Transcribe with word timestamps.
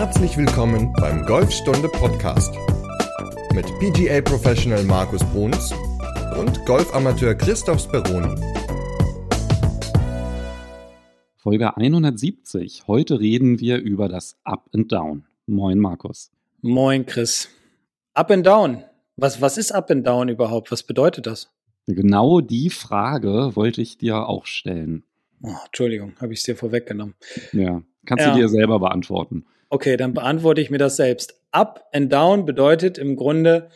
Herzlich 0.00 0.34
willkommen 0.38 0.94
beim 0.94 1.26
Golfstunde 1.26 1.86
Podcast 1.90 2.54
mit 3.52 3.66
PGA 3.80 4.22
Professional 4.22 4.82
Markus 4.84 5.22
Bruns 5.24 5.74
und 6.38 6.64
Golfamateur 6.64 7.34
Christoph 7.34 7.82
Speroni. 7.82 8.34
Folge 11.36 11.76
170. 11.76 12.84
Heute 12.86 13.20
reden 13.20 13.60
wir 13.60 13.76
über 13.76 14.08
das 14.08 14.38
Up 14.42 14.70
and 14.72 14.90
Down. 14.90 15.26
Moin 15.46 15.78
Markus. 15.78 16.30
Moin 16.62 17.04
Chris. 17.04 17.50
Up 18.14 18.30
and 18.30 18.46
Down. 18.46 18.84
Was, 19.18 19.42
was 19.42 19.58
ist 19.58 19.70
Up 19.70 19.90
and 19.90 20.06
Down 20.06 20.30
überhaupt? 20.30 20.72
Was 20.72 20.82
bedeutet 20.82 21.26
das? 21.26 21.52
Genau 21.86 22.40
die 22.40 22.70
Frage 22.70 23.54
wollte 23.54 23.82
ich 23.82 23.98
dir 23.98 24.26
auch 24.30 24.46
stellen. 24.46 25.04
Oh, 25.42 25.56
Entschuldigung, 25.66 26.14
habe 26.22 26.32
ich 26.32 26.38
es 26.38 26.44
dir 26.46 26.56
vorweggenommen. 26.56 27.16
Ja, 27.52 27.82
kannst 28.06 28.24
ja. 28.24 28.32
du 28.32 28.40
dir 28.40 28.48
selber 28.48 28.78
beantworten. 28.78 29.44
Okay, 29.70 29.96
dann 29.96 30.14
beantworte 30.14 30.60
ich 30.60 30.70
mir 30.70 30.78
das 30.78 30.96
selbst. 30.96 31.40
Up 31.52 31.88
and 31.92 32.12
Down 32.12 32.44
bedeutet 32.44 32.98
im 32.98 33.16
Grunde 33.16 33.70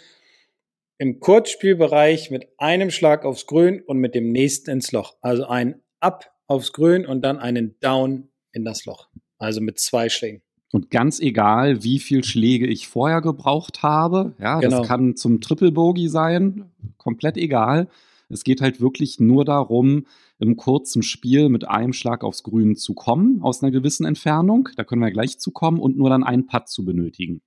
im 0.99 1.21
Kurzspielbereich 1.21 2.31
mit 2.31 2.49
einem 2.59 2.91
Schlag 2.91 3.25
aufs 3.25 3.47
Grün 3.47 3.81
und 3.81 3.99
mit 3.99 4.15
dem 4.15 4.33
nächsten 4.33 4.71
ins 4.71 4.93
Loch. 4.93 5.17
Also 5.21 5.47
ein 5.47 5.81
Up 6.01 6.33
aufs 6.47 6.73
Grün 6.73 7.07
und 7.07 7.23
dann 7.23 7.39
einen 7.39 7.79
Down 7.81 8.29
in 8.53 8.65
das 8.65 8.85
Loch. 8.85 9.09
Also 9.39 9.61
mit 9.61 9.79
zwei 9.79 10.09
Schlägen. 10.09 10.43
Und 10.73 10.91
ganz 10.91 11.21
egal, 11.21 11.85
wie 11.85 12.01
viele 12.01 12.25
Schläge 12.25 12.67
ich 12.67 12.89
vorher 12.89 13.21
gebraucht 13.21 13.85
habe, 13.85 14.35
ja, 14.41 14.59
genau. 14.59 14.79
das 14.79 14.89
kann 14.89 15.15
zum 15.15 15.41
Triple 15.41 15.71
Bogey 15.71 16.09
sein, 16.09 16.73
komplett 16.97 17.37
egal. 17.37 17.89
Es 18.29 18.43
geht 18.43 18.61
halt 18.61 18.81
wirklich 18.81 19.21
nur 19.21 19.45
darum, 19.45 20.07
im 20.39 20.57
kurzen 20.57 21.03
Spiel 21.03 21.49
mit 21.49 21.69
einem 21.69 21.93
Schlag 21.93 22.25
aufs 22.25 22.43
Grün 22.43 22.77
zu 22.77 22.95
kommen, 22.95 23.43
aus 23.43 23.63
einer 23.63 23.73
gewissen 23.73 24.05
Entfernung. 24.05 24.69
Da 24.77 24.85
können 24.85 25.03
wir 25.03 25.11
gleich 25.11 25.39
zu 25.39 25.53
kommen 25.53 25.79
und 25.79 25.97
nur 25.97 26.11
dann 26.11 26.25
einen 26.25 26.47
Putt 26.47 26.69
zu 26.69 26.85
benötigen. 26.85 27.41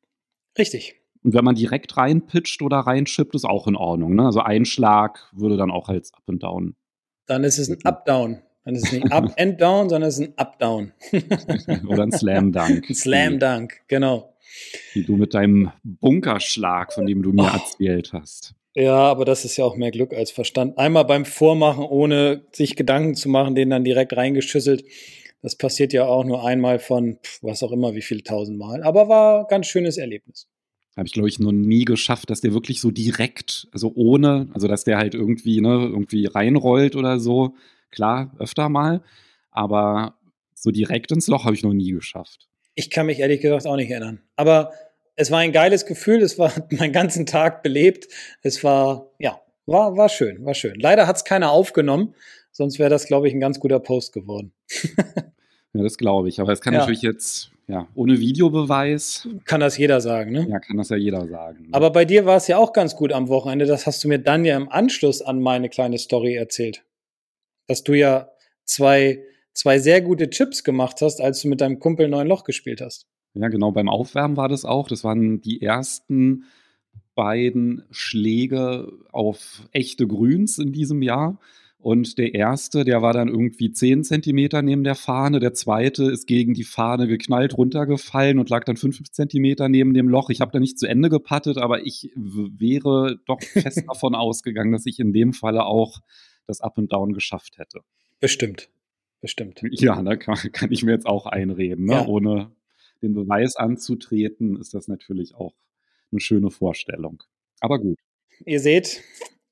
Richtig. 0.57 0.95
Und 1.23 1.33
wenn 1.33 1.43
man 1.43 1.55
direkt 1.55 1.97
reinpitcht 1.97 2.61
oder 2.61 2.77
reinschippt, 2.77 3.35
ist 3.35 3.45
auch 3.45 3.67
in 3.67 3.75
Ordnung. 3.75 4.15
Ne? 4.15 4.25
Also 4.25 4.39
ein 4.41 4.65
Schlag 4.65 5.29
würde 5.33 5.57
dann 5.57 5.71
auch 5.71 5.89
als 5.89 6.13
Up 6.13 6.23
and 6.27 6.43
Down. 6.43 6.75
Dann 7.25 7.43
ist 7.43 7.57
es 7.57 7.69
ein 7.69 7.83
Up-Down. 7.83 8.41
Dann 8.63 8.75
ist 8.75 8.85
es 8.85 8.91
nicht 8.93 9.11
Up 9.11 9.33
and 9.37 9.61
Down, 9.61 9.89
sondern 9.89 10.09
es 10.09 10.19
ist 10.19 10.27
ein 10.27 10.37
Up-Down. 10.37 10.93
oder 11.87 12.03
ein 12.03 12.11
Slam 12.11 12.51
Dunk. 12.51 12.89
Ein 12.89 12.95
Slam 12.95 13.39
Dunk, 13.39 13.81
genau. 13.87 14.33
Wie 14.93 15.03
du 15.03 15.17
mit 15.17 15.33
deinem 15.33 15.71
Bunkerschlag, 15.83 16.93
von 16.93 17.05
dem 17.05 17.21
du 17.21 17.31
mir 17.31 17.43
oh. 17.43 17.57
erzählt 17.57 18.13
hast. 18.13 18.55
Ja, 18.77 18.93
aber 18.93 19.25
das 19.25 19.43
ist 19.43 19.57
ja 19.57 19.65
auch 19.65 19.75
mehr 19.75 19.89
Glück 19.89 20.13
als 20.13 20.29
Verstand. 20.29 20.77
Einmal 20.77 21.03
beim 21.05 21.25
Vormachen, 21.25 21.83
ohne 21.83 22.45
sich 22.51 22.75
Gedanken 22.75 23.15
zu 23.15 23.27
machen, 23.27 23.55
den 23.55 23.71
dann 23.71 23.83
direkt 23.83 24.15
reingeschüsselt. 24.15 24.83
Das 25.41 25.55
passiert 25.55 25.93
ja 25.93 26.05
auch 26.05 26.23
nur 26.23 26.45
einmal 26.45 26.77
von 26.77 27.17
was 27.41 27.63
auch 27.63 27.71
immer, 27.71 27.95
wie 27.95 28.03
viele 28.03 28.21
tausendmal. 28.21 28.83
Aber 28.83 29.09
war 29.09 29.39
ein 29.39 29.45
ganz 29.49 29.65
schönes 29.65 29.97
Erlebnis. 29.97 30.47
Habe 30.95 31.07
ich, 31.07 31.13
glaube 31.13 31.27
ich, 31.27 31.39
noch 31.39 31.51
nie 31.51 31.85
geschafft, 31.85 32.29
dass 32.29 32.41
der 32.41 32.53
wirklich 32.53 32.79
so 32.79 32.91
direkt, 32.91 33.67
also 33.71 33.91
ohne, 33.95 34.47
also 34.53 34.67
dass 34.67 34.83
der 34.83 34.99
halt 34.99 35.15
irgendwie, 35.15 35.59
ne, 35.59 35.89
irgendwie 35.91 36.27
reinrollt 36.27 36.95
oder 36.95 37.19
so. 37.19 37.55
Klar, 37.89 38.35
öfter 38.37 38.69
mal. 38.69 39.01
Aber 39.49 40.19
so 40.53 40.69
direkt 40.69 41.11
ins 41.11 41.25
Loch 41.25 41.45
habe 41.45 41.55
ich 41.55 41.63
noch 41.63 41.73
nie 41.73 41.93
geschafft. 41.93 42.47
Ich 42.75 42.91
kann 42.91 43.07
mich 43.07 43.17
ehrlich 43.17 43.41
gesagt 43.41 43.65
auch 43.65 43.75
nicht 43.75 43.89
erinnern. 43.89 44.21
Aber 44.35 44.71
es 45.17 45.31
war 45.31 45.39
ein 45.39 45.51
geiles 45.51 45.85
Gefühl, 45.85 46.21
es 46.21 46.39
war 46.39 46.53
meinen 46.69 46.93
ganzen 46.93 47.25
Tag 47.25 47.63
belebt. 47.63 48.07
Es 48.43 48.63
war, 48.63 49.11
ja, 49.19 49.41
war, 49.65 49.97
war 49.97 50.07
schön, 50.07 50.45
war 50.45 50.53
schön. 50.53 50.79
Leider 50.79 51.07
hat 51.07 51.17
es 51.17 51.25
keiner 51.25 51.51
aufgenommen, 51.51 52.15
sonst 52.51 52.79
wäre 52.79 52.89
das, 52.89 53.05
glaube 53.05 53.27
ich, 53.27 53.33
ein 53.33 53.41
ganz 53.41 53.59
guter 53.59 53.79
Post 53.79 54.13
geworden. 54.13 54.53
ja, 55.73 55.83
das 55.83 55.97
glaube 55.97 56.29
ich. 56.29 56.39
Aber 56.39 56.53
es 56.53 56.61
kann 56.61 56.73
ja. 56.73 56.79
natürlich 56.79 57.01
jetzt, 57.01 57.51
ja, 57.67 57.87
ohne 57.95 58.19
Videobeweis. 58.19 59.27
Kann 59.45 59.59
das 59.59 59.77
jeder 59.77 60.01
sagen, 60.01 60.31
ne? 60.31 60.47
Ja, 60.49 60.59
kann 60.59 60.77
das 60.77 60.89
ja 60.89 60.97
jeder 60.97 61.27
sagen. 61.27 61.63
Ne? 61.63 61.69
Aber 61.71 61.89
bei 61.89 62.05
dir 62.05 62.25
war 62.25 62.37
es 62.37 62.47
ja 62.47 62.57
auch 62.57 62.71
ganz 62.71 62.95
gut 62.95 63.11
am 63.11 63.27
Wochenende. 63.27 63.65
Das 63.65 63.87
hast 63.87 64.03
du 64.03 64.07
mir 64.07 64.19
dann 64.19 64.45
ja 64.45 64.55
im 64.55 64.69
Anschluss 64.69 65.21
an 65.21 65.41
meine 65.41 65.67
kleine 65.67 65.97
Story 65.97 66.35
erzählt. 66.35 66.83
Dass 67.65 67.83
du 67.83 67.93
ja 67.95 68.29
zwei, 68.65 69.23
zwei 69.53 69.79
sehr 69.79 70.01
gute 70.01 70.29
Chips 70.29 70.63
gemacht 70.63 71.01
hast, 71.01 71.19
als 71.19 71.41
du 71.41 71.47
mit 71.47 71.59
deinem 71.59 71.79
Kumpel 71.79 72.07
neun 72.07 72.27
Loch 72.27 72.43
gespielt 72.43 72.81
hast. 72.81 73.07
Ja, 73.33 73.49
genau, 73.49 73.71
beim 73.71 73.89
Aufwärmen 73.89 74.37
war 74.37 74.49
das 74.49 74.65
auch. 74.65 74.87
Das 74.87 75.03
waren 75.03 75.41
die 75.41 75.61
ersten 75.61 76.45
beiden 77.15 77.83
Schläge 77.91 78.91
auf 79.11 79.67
echte 79.71 80.07
Grüns 80.07 80.57
in 80.57 80.71
diesem 80.71 81.01
Jahr. 81.01 81.39
Und 81.79 82.17
der 82.17 82.33
erste, 82.33 82.83
der 82.83 83.01
war 83.01 83.13
dann 83.13 83.27
irgendwie 83.27 83.71
10 83.71 84.03
Zentimeter 84.03 84.61
neben 84.61 84.83
der 84.83 84.95
Fahne. 84.95 85.39
Der 85.39 85.53
zweite 85.53 86.05
ist 86.05 86.27
gegen 86.27 86.53
die 86.53 86.63
Fahne 86.63 87.07
geknallt 87.07 87.57
runtergefallen 87.57 88.39
und 88.39 88.49
lag 88.49 88.63
dann 88.65 88.77
5 88.77 89.11
Zentimeter 89.11 89.69
neben 89.69 89.93
dem 89.93 90.09
Loch. 90.09 90.29
Ich 90.29 90.41
habe 90.41 90.51
da 90.51 90.59
nicht 90.59 90.79
zu 90.79 90.87
Ende 90.87 91.09
gepattet, 91.09 91.57
aber 91.57 91.85
ich 91.85 92.11
wäre 92.15 93.19
doch 93.25 93.41
fest 93.53 93.83
davon 93.87 94.15
ausgegangen, 94.15 94.71
dass 94.71 94.85
ich 94.85 94.99
in 94.99 95.13
dem 95.13 95.33
Falle 95.33 95.65
auch 95.65 95.99
das 96.47 96.61
Up 96.61 96.77
and 96.77 96.91
Down 96.91 97.13
geschafft 97.13 97.57
hätte. 97.57 97.81
Bestimmt. 98.19 98.69
Bestimmt. 99.21 99.61
Ja, 99.71 100.01
da 100.01 100.15
kann, 100.15 100.37
kann 100.51 100.71
ich 100.71 100.83
mir 100.83 100.91
jetzt 100.91 101.05
auch 101.05 101.25
einreden, 101.25 101.85
ne? 101.85 101.93
ja. 101.93 102.05
ohne, 102.05 102.51
den 103.01 103.13
Beweis 103.13 103.55
anzutreten, 103.55 104.59
ist 104.59 104.73
das 104.73 104.87
natürlich 104.87 105.35
auch 105.35 105.53
eine 106.11 106.19
schöne 106.19 106.51
Vorstellung. 106.51 107.23
Aber 107.59 107.79
gut. 107.79 107.97
Ihr 108.45 108.59
seht, 108.59 109.01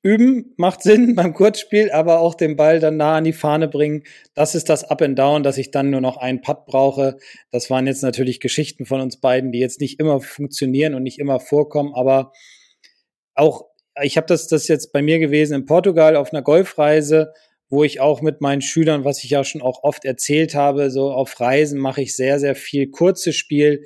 üben 0.03 0.53
macht 0.57 0.83
Sinn 0.83 1.15
beim 1.15 1.33
Kurzspiel, 1.33 1.89
aber 1.91 2.19
auch 2.19 2.35
den 2.35 2.55
Ball 2.55 2.79
dann 2.79 2.97
nah 2.97 3.17
an 3.17 3.23
die 3.23 3.33
Fahne 3.33 3.67
bringen. 3.67 4.03
Das 4.35 4.53
ist 4.53 4.69
das 4.69 4.83
Up 4.83 5.01
and 5.01 5.17
Down, 5.17 5.43
dass 5.43 5.57
ich 5.57 5.71
dann 5.71 5.89
nur 5.89 6.01
noch 6.01 6.17
einen 6.17 6.41
Putt 6.41 6.65
brauche. 6.65 7.17
Das 7.51 7.69
waren 7.69 7.87
jetzt 7.87 8.03
natürlich 8.03 8.39
Geschichten 8.39 8.85
von 8.85 9.01
uns 9.01 9.19
beiden, 9.19 9.51
die 9.51 9.59
jetzt 9.59 9.81
nicht 9.81 9.99
immer 9.99 10.21
funktionieren 10.21 10.93
und 10.93 11.03
nicht 11.03 11.19
immer 11.19 11.39
vorkommen, 11.39 11.93
aber 11.95 12.31
auch 13.33 13.65
ich 14.03 14.17
habe 14.17 14.27
das 14.27 14.47
das 14.47 14.67
jetzt 14.67 14.91
bei 14.91 15.01
mir 15.01 15.19
gewesen 15.19 15.53
in 15.53 15.65
Portugal 15.65 16.15
auf 16.15 16.33
einer 16.33 16.41
Golfreise 16.41 17.33
wo 17.69 17.83
ich 17.83 17.99
auch 17.99 18.21
mit 18.21 18.41
meinen 18.41 18.61
Schülern, 18.61 19.05
was 19.05 19.23
ich 19.23 19.31
ja 19.31 19.43
schon 19.43 19.61
auch 19.61 19.83
oft 19.83 20.05
erzählt 20.05 20.55
habe, 20.55 20.91
so 20.91 21.11
auf 21.11 21.39
Reisen 21.39 21.79
mache 21.79 22.01
ich 22.01 22.15
sehr, 22.15 22.39
sehr 22.39 22.55
viel 22.55 22.89
kurzes 22.89 23.35
Spiel 23.35 23.83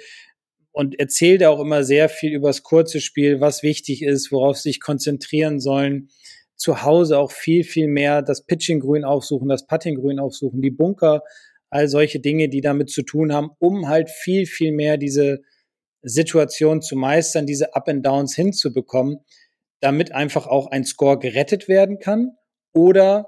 und 0.72 1.00
erzähle 1.00 1.50
auch 1.50 1.60
immer 1.60 1.84
sehr 1.84 2.10
viel 2.10 2.34
über 2.34 2.50
das 2.50 2.64
kurze 2.64 3.02
Spiel, 3.02 3.42
was 3.42 3.64
wichtig 3.64 4.02
ist, 4.02 4.32
worauf 4.32 4.58
sie 4.58 4.70
sich 4.70 4.82
konzentrieren 4.82 5.60
sollen. 5.60 6.10
Zu 6.56 6.84
Hause 6.84 7.18
auch 7.18 7.32
viel, 7.32 7.64
viel 7.64 7.88
mehr 7.88 8.22
das 8.22 8.46
Pitching-Grün 8.46 9.06
aufsuchen, 9.06 9.48
das 9.48 9.66
Putting-Grün 9.66 10.20
aufsuchen, 10.20 10.62
die 10.62 10.72
Bunker, 10.72 11.24
all 11.70 11.88
solche 11.88 12.20
Dinge, 12.20 12.50
die 12.50 12.62
damit 12.62 12.90
zu 12.90 13.04
tun 13.04 13.34
haben, 13.34 13.52
um 13.60 13.88
halt 13.88 14.10
viel, 14.10 14.46
viel 14.46 14.74
mehr 14.74 14.98
diese 14.98 15.40
Situation 16.02 16.82
zu 16.82 16.96
meistern, 16.96 17.46
diese 17.46 17.76
Up 17.76 17.88
and 17.88 18.06
Downs 18.06 18.36
hinzubekommen, 18.36 19.20
damit 19.80 20.12
einfach 20.12 20.48
auch 20.48 20.68
ein 20.68 20.84
Score 20.84 21.20
gerettet 21.20 21.68
werden 21.68 22.00
kann 22.00 22.32
oder 22.74 23.28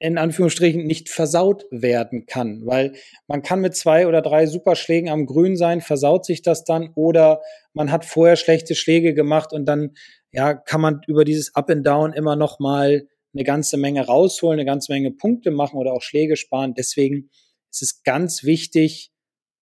in 0.00 0.16
Anführungsstrichen 0.16 0.86
nicht 0.86 1.10
versaut 1.10 1.66
werden 1.70 2.24
kann, 2.24 2.62
weil 2.64 2.94
man 3.26 3.42
kann 3.42 3.60
mit 3.60 3.76
zwei 3.76 4.06
oder 4.06 4.22
drei 4.22 4.46
Superschlägen 4.46 5.10
am 5.10 5.26
Grün 5.26 5.56
sein, 5.56 5.82
versaut 5.82 6.24
sich 6.24 6.40
das 6.40 6.64
dann 6.64 6.90
oder 6.94 7.42
man 7.74 7.92
hat 7.92 8.06
vorher 8.06 8.36
schlechte 8.36 8.74
Schläge 8.74 9.12
gemacht 9.12 9.52
und 9.52 9.66
dann 9.66 9.90
ja 10.32 10.54
kann 10.54 10.80
man 10.80 11.02
über 11.06 11.24
dieses 11.24 11.54
Up 11.54 11.68
and 11.68 11.86
Down 11.86 12.14
immer 12.14 12.34
noch 12.34 12.58
mal 12.58 13.06
eine 13.34 13.44
ganze 13.44 13.76
Menge 13.76 14.06
rausholen, 14.06 14.58
eine 14.58 14.66
ganze 14.66 14.90
Menge 14.90 15.10
Punkte 15.10 15.50
machen 15.50 15.76
oder 15.76 15.92
auch 15.92 16.02
Schläge 16.02 16.36
sparen. 16.36 16.72
Deswegen 16.74 17.28
ist 17.70 17.82
es 17.82 18.02
ganz 18.02 18.42
wichtig, 18.42 19.12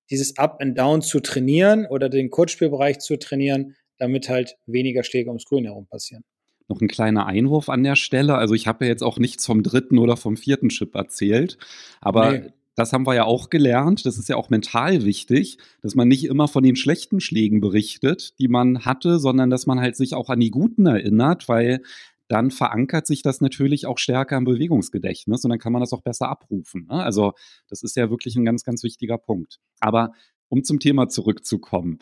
dieses 0.08 0.38
Up 0.38 0.58
and 0.60 0.78
Down 0.78 1.02
zu 1.02 1.18
trainieren 1.18 1.84
oder 1.84 2.08
den 2.08 2.30
Kurzspielbereich 2.30 3.00
zu 3.00 3.18
trainieren, 3.18 3.74
damit 3.98 4.28
halt 4.28 4.56
weniger 4.66 5.02
Schläge 5.02 5.30
ums 5.30 5.44
Grün 5.44 5.64
herum 5.64 5.88
passieren. 5.88 6.22
Noch 6.68 6.80
ein 6.80 6.88
kleiner 6.88 7.26
Einwurf 7.26 7.68
an 7.68 7.82
der 7.82 7.96
Stelle. 7.96 8.34
Also 8.34 8.54
ich 8.54 8.66
habe 8.66 8.84
ja 8.84 8.90
jetzt 8.90 9.02
auch 9.02 9.18
nichts 9.18 9.46
vom 9.46 9.62
dritten 9.62 9.98
oder 9.98 10.16
vom 10.16 10.36
vierten 10.36 10.68
Chip 10.68 10.94
erzählt, 10.94 11.58
aber 12.00 12.32
nee. 12.32 12.52
das 12.76 12.92
haben 12.92 13.06
wir 13.06 13.14
ja 13.14 13.24
auch 13.24 13.48
gelernt. 13.48 14.04
Das 14.04 14.18
ist 14.18 14.28
ja 14.28 14.36
auch 14.36 14.50
mental 14.50 15.04
wichtig, 15.04 15.58
dass 15.80 15.94
man 15.94 16.08
nicht 16.08 16.24
immer 16.24 16.46
von 16.46 16.62
den 16.62 16.76
schlechten 16.76 17.20
Schlägen 17.20 17.60
berichtet, 17.60 18.38
die 18.38 18.48
man 18.48 18.84
hatte, 18.84 19.18
sondern 19.18 19.48
dass 19.48 19.66
man 19.66 19.80
halt 19.80 19.96
sich 19.96 20.14
auch 20.14 20.28
an 20.28 20.40
die 20.40 20.50
guten 20.50 20.86
erinnert, 20.86 21.48
weil 21.48 21.80
dann 22.28 22.50
verankert 22.50 23.06
sich 23.06 23.22
das 23.22 23.40
natürlich 23.40 23.86
auch 23.86 23.98
stärker 23.98 24.36
im 24.36 24.44
Bewegungsgedächtnis 24.44 25.44
und 25.44 25.50
dann 25.50 25.58
kann 25.58 25.72
man 25.72 25.80
das 25.80 25.94
auch 25.94 26.02
besser 26.02 26.28
abrufen. 26.28 26.86
Ne? 26.90 27.02
Also 27.02 27.32
das 27.68 27.82
ist 27.82 27.96
ja 27.96 28.10
wirklich 28.10 28.36
ein 28.36 28.44
ganz, 28.44 28.64
ganz 28.64 28.82
wichtiger 28.82 29.16
Punkt. 29.16 29.58
Aber 29.80 30.12
um 30.48 30.62
zum 30.62 30.78
Thema 30.78 31.08
zurückzukommen, 31.08 32.00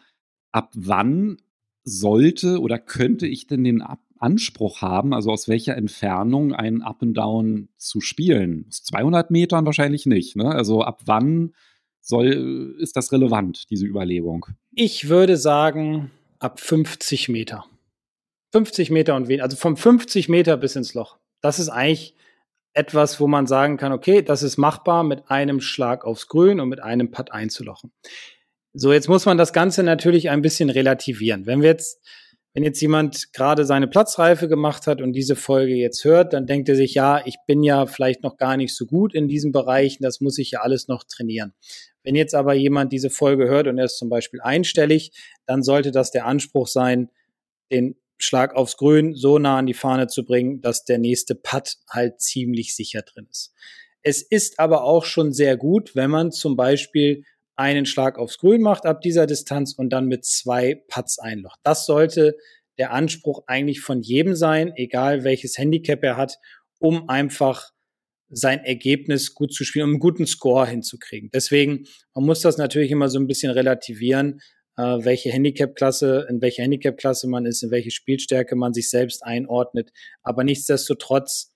ab 0.50 0.72
wann 0.74 1.38
sollte 1.84 2.60
oder 2.60 2.78
könnte 2.78 3.28
ich 3.28 3.46
denn 3.46 3.62
den 3.62 3.80
Ab 3.80 4.00
Anspruch 4.18 4.82
haben, 4.82 5.12
also 5.12 5.30
aus 5.30 5.48
welcher 5.48 5.76
Entfernung 5.76 6.54
ein 6.54 6.82
Up 6.82 7.02
and 7.02 7.16
Down 7.16 7.68
zu 7.76 8.00
spielen? 8.00 8.66
Aus 8.68 8.82
200 8.84 9.30
Metern 9.30 9.66
wahrscheinlich 9.66 10.06
nicht. 10.06 10.36
Ne? 10.36 10.46
Also 10.46 10.82
ab 10.82 11.02
wann 11.06 11.54
soll, 12.00 12.76
ist 12.80 12.96
das 12.96 13.12
relevant, 13.12 13.70
diese 13.70 13.86
Überlegung? 13.86 14.46
Ich 14.72 15.08
würde 15.08 15.36
sagen, 15.36 16.10
ab 16.38 16.60
50 16.60 17.28
Meter. 17.28 17.64
50 18.52 18.90
Meter 18.90 19.16
und 19.16 19.28
weniger, 19.28 19.44
also 19.44 19.56
von 19.56 19.76
50 19.76 20.28
Meter 20.28 20.56
bis 20.56 20.76
ins 20.76 20.94
Loch. 20.94 21.18
Das 21.40 21.58
ist 21.58 21.68
eigentlich 21.68 22.14
etwas, 22.72 23.20
wo 23.20 23.26
man 23.26 23.46
sagen 23.46 23.76
kann, 23.76 23.92
okay, 23.92 24.22
das 24.22 24.42
ist 24.42 24.56
machbar 24.56 25.02
mit 25.02 25.30
einem 25.30 25.60
Schlag 25.60 26.04
aufs 26.04 26.28
Grün 26.28 26.60
und 26.60 26.68
mit 26.68 26.82
einem 26.82 27.10
Putt 27.10 27.32
einzulochen. 27.32 27.90
So, 28.72 28.92
jetzt 28.92 29.08
muss 29.08 29.24
man 29.24 29.38
das 29.38 29.54
Ganze 29.54 29.82
natürlich 29.82 30.28
ein 30.28 30.42
bisschen 30.42 30.68
relativieren. 30.68 31.46
Wenn 31.46 31.62
wir 31.62 31.70
jetzt, 31.70 32.02
wenn 32.56 32.64
jetzt 32.64 32.80
jemand 32.80 33.34
gerade 33.34 33.66
seine 33.66 33.86
Platzreife 33.86 34.48
gemacht 34.48 34.86
hat 34.86 35.02
und 35.02 35.12
diese 35.12 35.36
Folge 35.36 35.74
jetzt 35.74 36.04
hört, 36.04 36.32
dann 36.32 36.46
denkt 36.46 36.70
er 36.70 36.74
sich, 36.74 36.94
ja, 36.94 37.20
ich 37.26 37.36
bin 37.46 37.62
ja 37.62 37.84
vielleicht 37.84 38.22
noch 38.22 38.38
gar 38.38 38.56
nicht 38.56 38.74
so 38.74 38.86
gut 38.86 39.14
in 39.14 39.28
diesen 39.28 39.52
Bereichen, 39.52 40.02
das 40.02 40.22
muss 40.22 40.38
ich 40.38 40.52
ja 40.52 40.60
alles 40.60 40.88
noch 40.88 41.04
trainieren. 41.04 41.52
Wenn 42.02 42.14
jetzt 42.14 42.34
aber 42.34 42.54
jemand 42.54 42.94
diese 42.94 43.10
Folge 43.10 43.46
hört 43.46 43.66
und 43.66 43.76
er 43.76 43.84
ist 43.84 43.98
zum 43.98 44.08
Beispiel 44.08 44.40
einstellig, 44.40 45.10
dann 45.44 45.62
sollte 45.62 45.90
das 45.90 46.12
der 46.12 46.24
Anspruch 46.24 46.66
sein, 46.66 47.10
den 47.70 47.96
Schlag 48.16 48.56
aufs 48.56 48.78
Grün 48.78 49.14
so 49.14 49.38
nah 49.38 49.58
an 49.58 49.66
die 49.66 49.74
Fahne 49.74 50.06
zu 50.06 50.24
bringen, 50.24 50.62
dass 50.62 50.86
der 50.86 50.96
nächste 50.96 51.34
Putt 51.34 51.76
halt 51.90 52.22
ziemlich 52.22 52.74
sicher 52.74 53.02
drin 53.02 53.26
ist. 53.30 53.52
Es 54.00 54.22
ist 54.22 54.60
aber 54.60 54.84
auch 54.84 55.04
schon 55.04 55.34
sehr 55.34 55.58
gut, 55.58 55.94
wenn 55.94 56.08
man 56.08 56.32
zum 56.32 56.56
Beispiel 56.56 57.22
einen 57.56 57.86
Schlag 57.86 58.18
aufs 58.18 58.38
Grün 58.38 58.62
macht 58.62 58.86
ab 58.86 59.00
dieser 59.00 59.26
Distanz 59.26 59.74
und 59.74 59.90
dann 59.90 60.06
mit 60.06 60.24
zwei 60.24 60.82
Putts 60.88 61.18
einlocht. 61.18 61.58
Das 61.62 61.86
sollte 61.86 62.36
der 62.78 62.92
Anspruch 62.92 63.44
eigentlich 63.46 63.80
von 63.80 64.02
jedem 64.02 64.34
sein, 64.34 64.72
egal 64.76 65.24
welches 65.24 65.56
Handicap 65.58 66.02
er 66.04 66.16
hat, 66.16 66.38
um 66.78 67.08
einfach 67.08 67.70
sein 68.28 68.64
Ergebnis 68.64 69.34
gut 69.34 69.52
zu 69.52 69.64
spielen, 69.64 69.84
um 69.84 69.90
einen 69.92 70.00
guten 70.00 70.26
Score 70.26 70.66
hinzukriegen. 70.66 71.30
Deswegen, 71.32 71.86
man 72.14 72.24
muss 72.24 72.40
das 72.40 72.58
natürlich 72.58 72.90
immer 72.90 73.08
so 73.08 73.18
ein 73.18 73.26
bisschen 73.26 73.52
relativieren, 73.52 74.40
äh, 74.76 74.82
welche 74.82 75.30
Handicap-Klasse, 75.30 76.26
in 76.28 76.42
welcher 76.42 76.64
Handicap-Klasse 76.64 77.28
man 77.28 77.46
ist, 77.46 77.62
in 77.62 77.70
welche 77.70 77.90
Spielstärke 77.90 78.56
man 78.56 78.74
sich 78.74 78.90
selbst 78.90 79.24
einordnet. 79.24 79.92
Aber 80.22 80.44
nichtsdestotrotz 80.44 81.52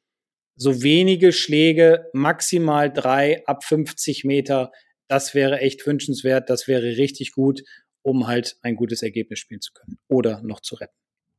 so 0.57 0.83
wenige 0.83 1.33
Schläge, 1.33 2.07
maximal 2.13 2.93
drei 2.93 3.45
ab 3.47 3.65
50 3.65 4.25
Meter, 4.25 4.71
das 5.11 5.35
wäre 5.35 5.59
echt 5.59 5.85
wünschenswert, 5.87 6.49
das 6.49 6.69
wäre 6.69 6.97
richtig 6.97 7.33
gut, 7.33 7.65
um 8.03 8.29
halt 8.29 8.57
ein 8.63 8.77
gutes 8.77 9.03
Ergebnis 9.03 9.41
spielen 9.41 9.61
zu 9.61 9.73
können 9.73 9.99
oder 10.09 10.41
noch 10.43 10.61
zu 10.61 10.77
retten. 10.77 10.95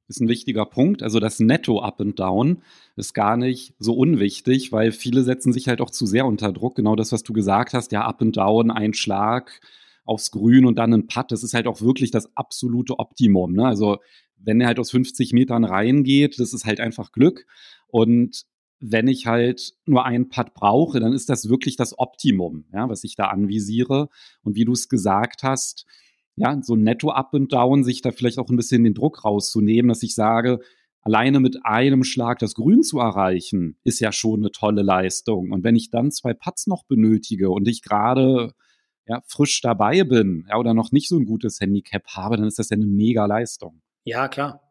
Ist 0.10 0.20
ein 0.20 0.28
wichtiger 0.28 0.66
Punkt. 0.66 1.04
Also 1.04 1.22
das 1.22 1.40
Netto 1.40 1.82
Up 1.82 2.02
and 2.02 2.20
Down 2.20 2.64
ist 2.98 3.14
gar 3.14 3.38
nicht 3.38 3.74
so 3.80 3.94
unwichtig, 3.94 4.74
weil 4.74 4.92
viele 4.92 5.24
setzen 5.24 5.54
sich 5.54 5.70
halt 5.70 5.80
auch 5.80 5.90
zu 5.90 6.06
sehr 6.06 6.26
unter 6.26 6.52
Druck. 6.52 6.76
Genau 6.76 6.98
das, 6.98 7.14
was 7.14 7.24
du 7.24 7.32
gesagt 7.32 7.74
hast, 7.74 7.94
ja, 7.94 8.06
Up 8.06 8.22
and 8.22 8.36
Down, 8.36 8.72
ein 8.72 8.94
Schlag 8.94 9.62
aufs 10.04 10.32
Grün 10.32 10.66
und 10.66 10.78
dann 10.78 10.94
ein 10.94 11.08
Putt, 11.08 11.32
das 11.32 11.42
ist 11.42 11.54
halt 11.54 11.66
auch 11.66 11.80
wirklich 11.80 12.12
das 12.12 12.36
absolute 12.36 13.00
Optimum. 13.00 13.54
Ne? 13.54 13.66
Also 13.66 14.00
wenn 14.36 14.60
er 14.60 14.68
halt 14.68 14.80
aus 14.80 14.92
50 14.92 15.32
Metern 15.32 15.64
reingeht, 15.64 16.40
das 16.40 16.52
ist 16.52 16.66
halt 16.66 16.82
einfach 16.82 17.14
Glück. 17.14 17.46
Und 17.88 18.44
wenn 18.82 19.08
ich 19.08 19.28
halt 19.28 19.74
nur 19.86 20.06
einen 20.06 20.30
Putt 20.30 20.54
brauche, 20.54 21.00
dann 21.00 21.14
ist 21.14 21.30
das 21.30 21.50
wirklich 21.50 21.76
das 21.76 21.98
Optimum, 21.98 22.66
ja, 22.74 22.90
was 22.90 23.04
ich 23.04 23.16
da 23.16 23.26
anvisiere. 23.26 24.10
Und 24.44 24.56
wie 24.56 24.66
du 24.66 24.72
es 24.74 24.90
gesagt 24.90 25.44
hast, 25.44 25.86
ja, 26.36 26.60
so 26.62 26.76
netto 26.76 27.12
up 27.12 27.34
and 27.34 27.54
down, 27.54 27.84
sich 27.84 28.02
da 28.02 28.12
vielleicht 28.12 28.40
auch 28.40 28.50
ein 28.50 28.56
bisschen 28.56 28.84
den 28.84 28.96
Druck 28.96 29.24
rauszunehmen, 29.24 29.90
dass 29.90 30.02
ich 30.02 30.16
sage, 30.16 30.60
alleine 31.02 31.40
mit 31.40 31.60
einem 31.64 32.04
Schlag 32.04 32.40
das 32.40 32.56
Grün 32.56 32.82
zu 32.82 33.00
erreichen, 33.00 33.78
ist 33.84 34.00
ja 34.00 34.12
schon 34.12 34.42
eine 34.42 34.52
tolle 34.52 34.82
Leistung. 34.82 35.52
Und 35.52 35.64
wenn 35.64 35.76
ich 35.76 35.92
dann 35.92 36.12
zwei 36.12 36.34
Putts 36.34 36.66
noch 36.66 36.86
benötige 36.86 37.52
und 37.52 37.68
ich 37.68 37.84
gerade 37.84 38.54
ja, 39.08 39.22
frisch 39.28 39.62
dabei 39.62 40.04
bin, 40.04 40.46
ja, 40.50 40.58
oder 40.58 40.74
noch 40.74 40.92
nicht 40.92 41.08
so 41.08 41.18
ein 41.18 41.26
gutes 41.26 41.60
Handicap 41.60 42.08
habe, 42.16 42.38
dann 42.38 42.48
ist 42.48 42.58
das 42.58 42.70
ja 42.70 42.78
eine 42.78 42.88
mega 42.88 43.26
Leistung. 43.26 43.82
Ja, 44.06 44.28
klar. 44.28 44.71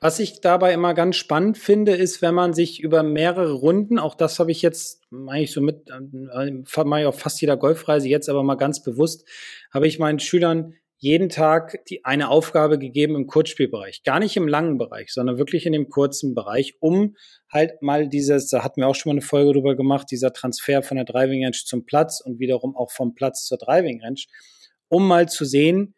Was 0.00 0.18
ich 0.18 0.40
dabei 0.40 0.72
immer 0.72 0.94
ganz 0.94 1.16
spannend 1.16 1.58
finde, 1.58 1.94
ist, 1.94 2.22
wenn 2.22 2.34
man 2.34 2.52
sich 2.52 2.80
über 2.80 3.02
mehrere 3.02 3.52
Runden, 3.52 3.98
auch 3.98 4.14
das 4.14 4.38
habe 4.38 4.50
ich 4.50 4.62
jetzt 4.62 5.02
eigentlich 5.10 5.52
so 5.52 5.60
mit, 5.60 5.88
äh, 5.90 6.84
mache 6.84 7.00
ich 7.00 7.06
auf 7.06 7.18
fast 7.18 7.40
jeder 7.40 7.56
Golfreise 7.56 8.08
jetzt 8.08 8.28
aber 8.28 8.42
mal 8.42 8.56
ganz 8.56 8.82
bewusst, 8.82 9.28
habe 9.72 9.86
ich 9.86 9.98
meinen 9.98 10.18
Schülern 10.18 10.74
jeden 11.00 11.28
Tag 11.28 11.84
die 11.86 12.04
eine 12.04 12.28
Aufgabe 12.28 12.78
gegeben 12.78 13.14
im 13.14 13.28
Kurzspielbereich. 13.28 14.02
Gar 14.02 14.18
nicht 14.18 14.36
im 14.36 14.48
langen 14.48 14.78
Bereich, 14.78 15.12
sondern 15.12 15.38
wirklich 15.38 15.64
in 15.64 15.72
dem 15.72 15.88
kurzen 15.88 16.34
Bereich, 16.34 16.76
um 16.80 17.14
halt 17.48 17.80
mal 17.82 18.08
dieses, 18.08 18.48
da 18.48 18.64
hatten 18.64 18.80
wir 18.80 18.88
auch 18.88 18.96
schon 18.96 19.10
mal 19.10 19.14
eine 19.14 19.26
Folge 19.26 19.52
drüber 19.52 19.76
gemacht, 19.76 20.08
dieser 20.10 20.32
Transfer 20.32 20.82
von 20.82 20.96
der 20.96 21.04
Driving 21.04 21.44
Range 21.44 21.56
zum 21.64 21.86
Platz 21.86 22.20
und 22.20 22.40
wiederum 22.40 22.76
auch 22.76 22.90
vom 22.90 23.14
Platz 23.14 23.46
zur 23.46 23.58
Driving 23.58 24.02
Range, 24.02 24.20
um 24.88 25.06
mal 25.06 25.28
zu 25.28 25.44
sehen, 25.44 25.94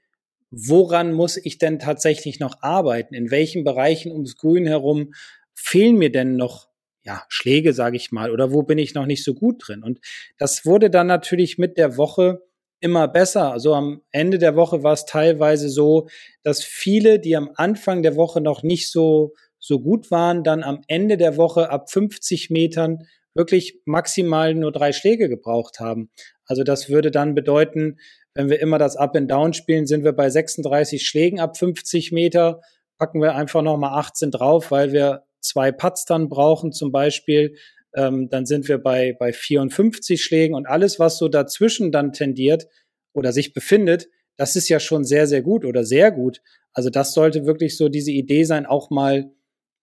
woran 0.50 1.12
muss 1.12 1.36
ich 1.36 1.58
denn 1.58 1.78
tatsächlich 1.78 2.40
noch 2.40 2.62
arbeiten? 2.62 3.14
In 3.14 3.30
welchen 3.30 3.64
Bereichen 3.64 4.12
ums 4.12 4.36
Grün 4.36 4.66
herum 4.66 5.12
fehlen 5.54 5.96
mir 5.96 6.10
denn 6.10 6.36
noch 6.36 6.68
ja, 7.02 7.24
Schläge, 7.28 7.72
sage 7.72 7.96
ich 7.96 8.12
mal, 8.12 8.30
oder 8.30 8.52
wo 8.52 8.62
bin 8.62 8.78
ich 8.78 8.94
noch 8.94 9.06
nicht 9.06 9.24
so 9.24 9.34
gut 9.34 9.62
drin? 9.66 9.82
Und 9.82 10.00
das 10.38 10.66
wurde 10.66 10.90
dann 10.90 11.06
natürlich 11.06 11.56
mit 11.56 11.78
der 11.78 11.96
Woche 11.96 12.42
immer 12.80 13.08
besser. 13.08 13.52
Also 13.52 13.74
am 13.74 14.02
Ende 14.10 14.38
der 14.38 14.56
Woche 14.56 14.82
war 14.82 14.92
es 14.92 15.04
teilweise 15.06 15.68
so, 15.68 16.08
dass 16.42 16.62
viele, 16.62 17.18
die 17.18 17.36
am 17.36 17.50
Anfang 17.54 18.02
der 18.02 18.16
Woche 18.16 18.40
noch 18.40 18.62
nicht 18.62 18.90
so, 18.90 19.34
so 19.58 19.80
gut 19.80 20.10
waren, 20.10 20.42
dann 20.44 20.62
am 20.62 20.82
Ende 20.88 21.16
der 21.16 21.36
Woche 21.36 21.70
ab 21.70 21.90
50 21.90 22.50
Metern 22.50 23.06
wirklich 23.34 23.80
maximal 23.84 24.54
nur 24.54 24.72
drei 24.72 24.92
Schläge 24.92 25.28
gebraucht 25.28 25.78
haben. 25.78 26.10
Also 26.46 26.64
das 26.64 26.88
würde 26.88 27.10
dann 27.10 27.34
bedeuten, 27.34 27.98
wenn 28.34 28.48
wir 28.48 28.60
immer 28.60 28.78
das 28.78 28.96
Up 28.96 29.16
and 29.16 29.30
Down 29.30 29.52
spielen, 29.52 29.86
sind 29.86 30.04
wir 30.04 30.12
bei 30.12 30.30
36 30.30 31.06
Schlägen 31.06 31.40
ab 31.40 31.56
50 31.56 32.12
Meter. 32.12 32.60
Packen 32.98 33.20
wir 33.20 33.34
einfach 33.34 33.62
nochmal 33.62 33.98
18 33.98 34.30
drauf, 34.30 34.70
weil 34.70 34.92
wir 34.92 35.24
zwei 35.40 35.72
Putts 35.72 36.04
dann 36.04 36.28
brauchen 36.28 36.72
zum 36.72 36.92
Beispiel. 36.92 37.56
Ähm, 37.94 38.28
dann 38.28 38.46
sind 38.46 38.68
wir 38.68 38.78
bei, 38.78 39.16
bei 39.18 39.32
54 39.32 40.22
Schlägen 40.22 40.54
und 40.54 40.66
alles, 40.66 40.98
was 40.98 41.18
so 41.18 41.28
dazwischen 41.28 41.90
dann 41.90 42.12
tendiert 42.12 42.66
oder 43.12 43.32
sich 43.32 43.52
befindet, 43.52 44.08
das 44.36 44.56
ist 44.56 44.68
ja 44.68 44.80
schon 44.80 45.04
sehr, 45.04 45.26
sehr 45.26 45.42
gut 45.42 45.64
oder 45.64 45.84
sehr 45.84 46.10
gut. 46.12 46.40
Also 46.72 46.88
das 46.88 47.12
sollte 47.12 47.46
wirklich 47.46 47.76
so 47.76 47.88
diese 47.88 48.12
Idee 48.12 48.44
sein, 48.44 48.64
auch 48.64 48.90
mal 48.90 49.32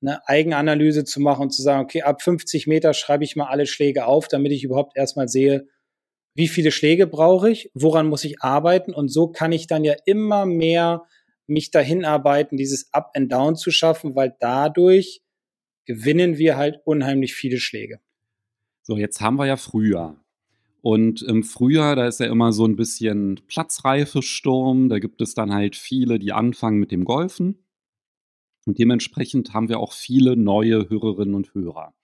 eine 0.01 0.27
Eigenanalyse 0.27 1.03
zu 1.03 1.19
machen 1.19 1.43
und 1.43 1.50
zu 1.51 1.61
sagen, 1.61 1.83
okay, 1.83 2.03
ab 2.03 2.21
50 2.21 2.65
Meter 2.65 2.93
schreibe 2.93 3.23
ich 3.23 3.35
mal 3.35 3.47
alle 3.47 3.65
Schläge 3.65 4.05
auf, 4.05 4.27
damit 4.27 4.51
ich 4.51 4.63
überhaupt 4.63 4.95
erstmal 4.95 5.27
sehe, 5.27 5.67
wie 6.38 6.48
viele 6.48 6.72
Schläge 6.72 7.07
brauche 7.07 7.50
ich, 7.50 7.72
woran 7.74 8.07
muss 8.07 8.24
ich 8.24 8.44
arbeiten 8.44 8.94
und 8.94 9.10
so 9.10 9.28
kann 9.28 9.51
ich 9.51 9.66
dann 9.66 9.84
ja 9.84 9.95
immer 10.06 10.45
mehr 10.45 11.04
mich 11.48 11.72
dahin 11.72 12.06
arbeiten, 12.06 12.57
dieses 12.57 12.94
Up 12.94 13.12
and 13.16 13.31
Down 13.31 13.56
zu 13.56 13.72
schaffen, 13.72 14.16
weil 14.16 14.36
dadurch 14.39 15.24
gewinnen 15.86 16.38
wir 16.38 16.56
halt 16.56 16.80
unheimlich 16.86 17.34
viele 17.34 17.57
Schläge. 17.60 18.00
So, 18.84 18.98
jetzt 18.98 19.19
haben 19.19 19.38
wir 19.38 19.48
ja 19.48 19.57
Frühjahr. 19.57 20.24
Und 20.81 21.24
im 21.24 21.44
Frühjahr, 21.44 21.95
da 21.95 22.07
ist 22.07 22.19
ja 22.19 22.28
immer 22.28 22.51
so 22.51 22.66
ein 22.66 22.75
bisschen 22.75 23.42
Platzreifesturm. 23.48 24.89
Da 24.89 25.00
gibt 25.00 25.22
es 25.22 25.34
dann 25.34 25.51
halt 25.51 25.75
viele, 25.75 26.20
die 26.20 26.34
anfangen 26.34 26.77
mit 26.79 26.91
dem 26.91 27.03
Golfen. 27.03 27.65
Und 28.65 28.77
dementsprechend 28.77 29.53
haben 29.53 29.70
wir 29.70 29.79
auch 29.79 29.94
viele 29.94 30.38
neue 30.38 30.88
Hörerinnen 30.88 31.34
und 31.34 31.53
Hörer. 31.56 31.96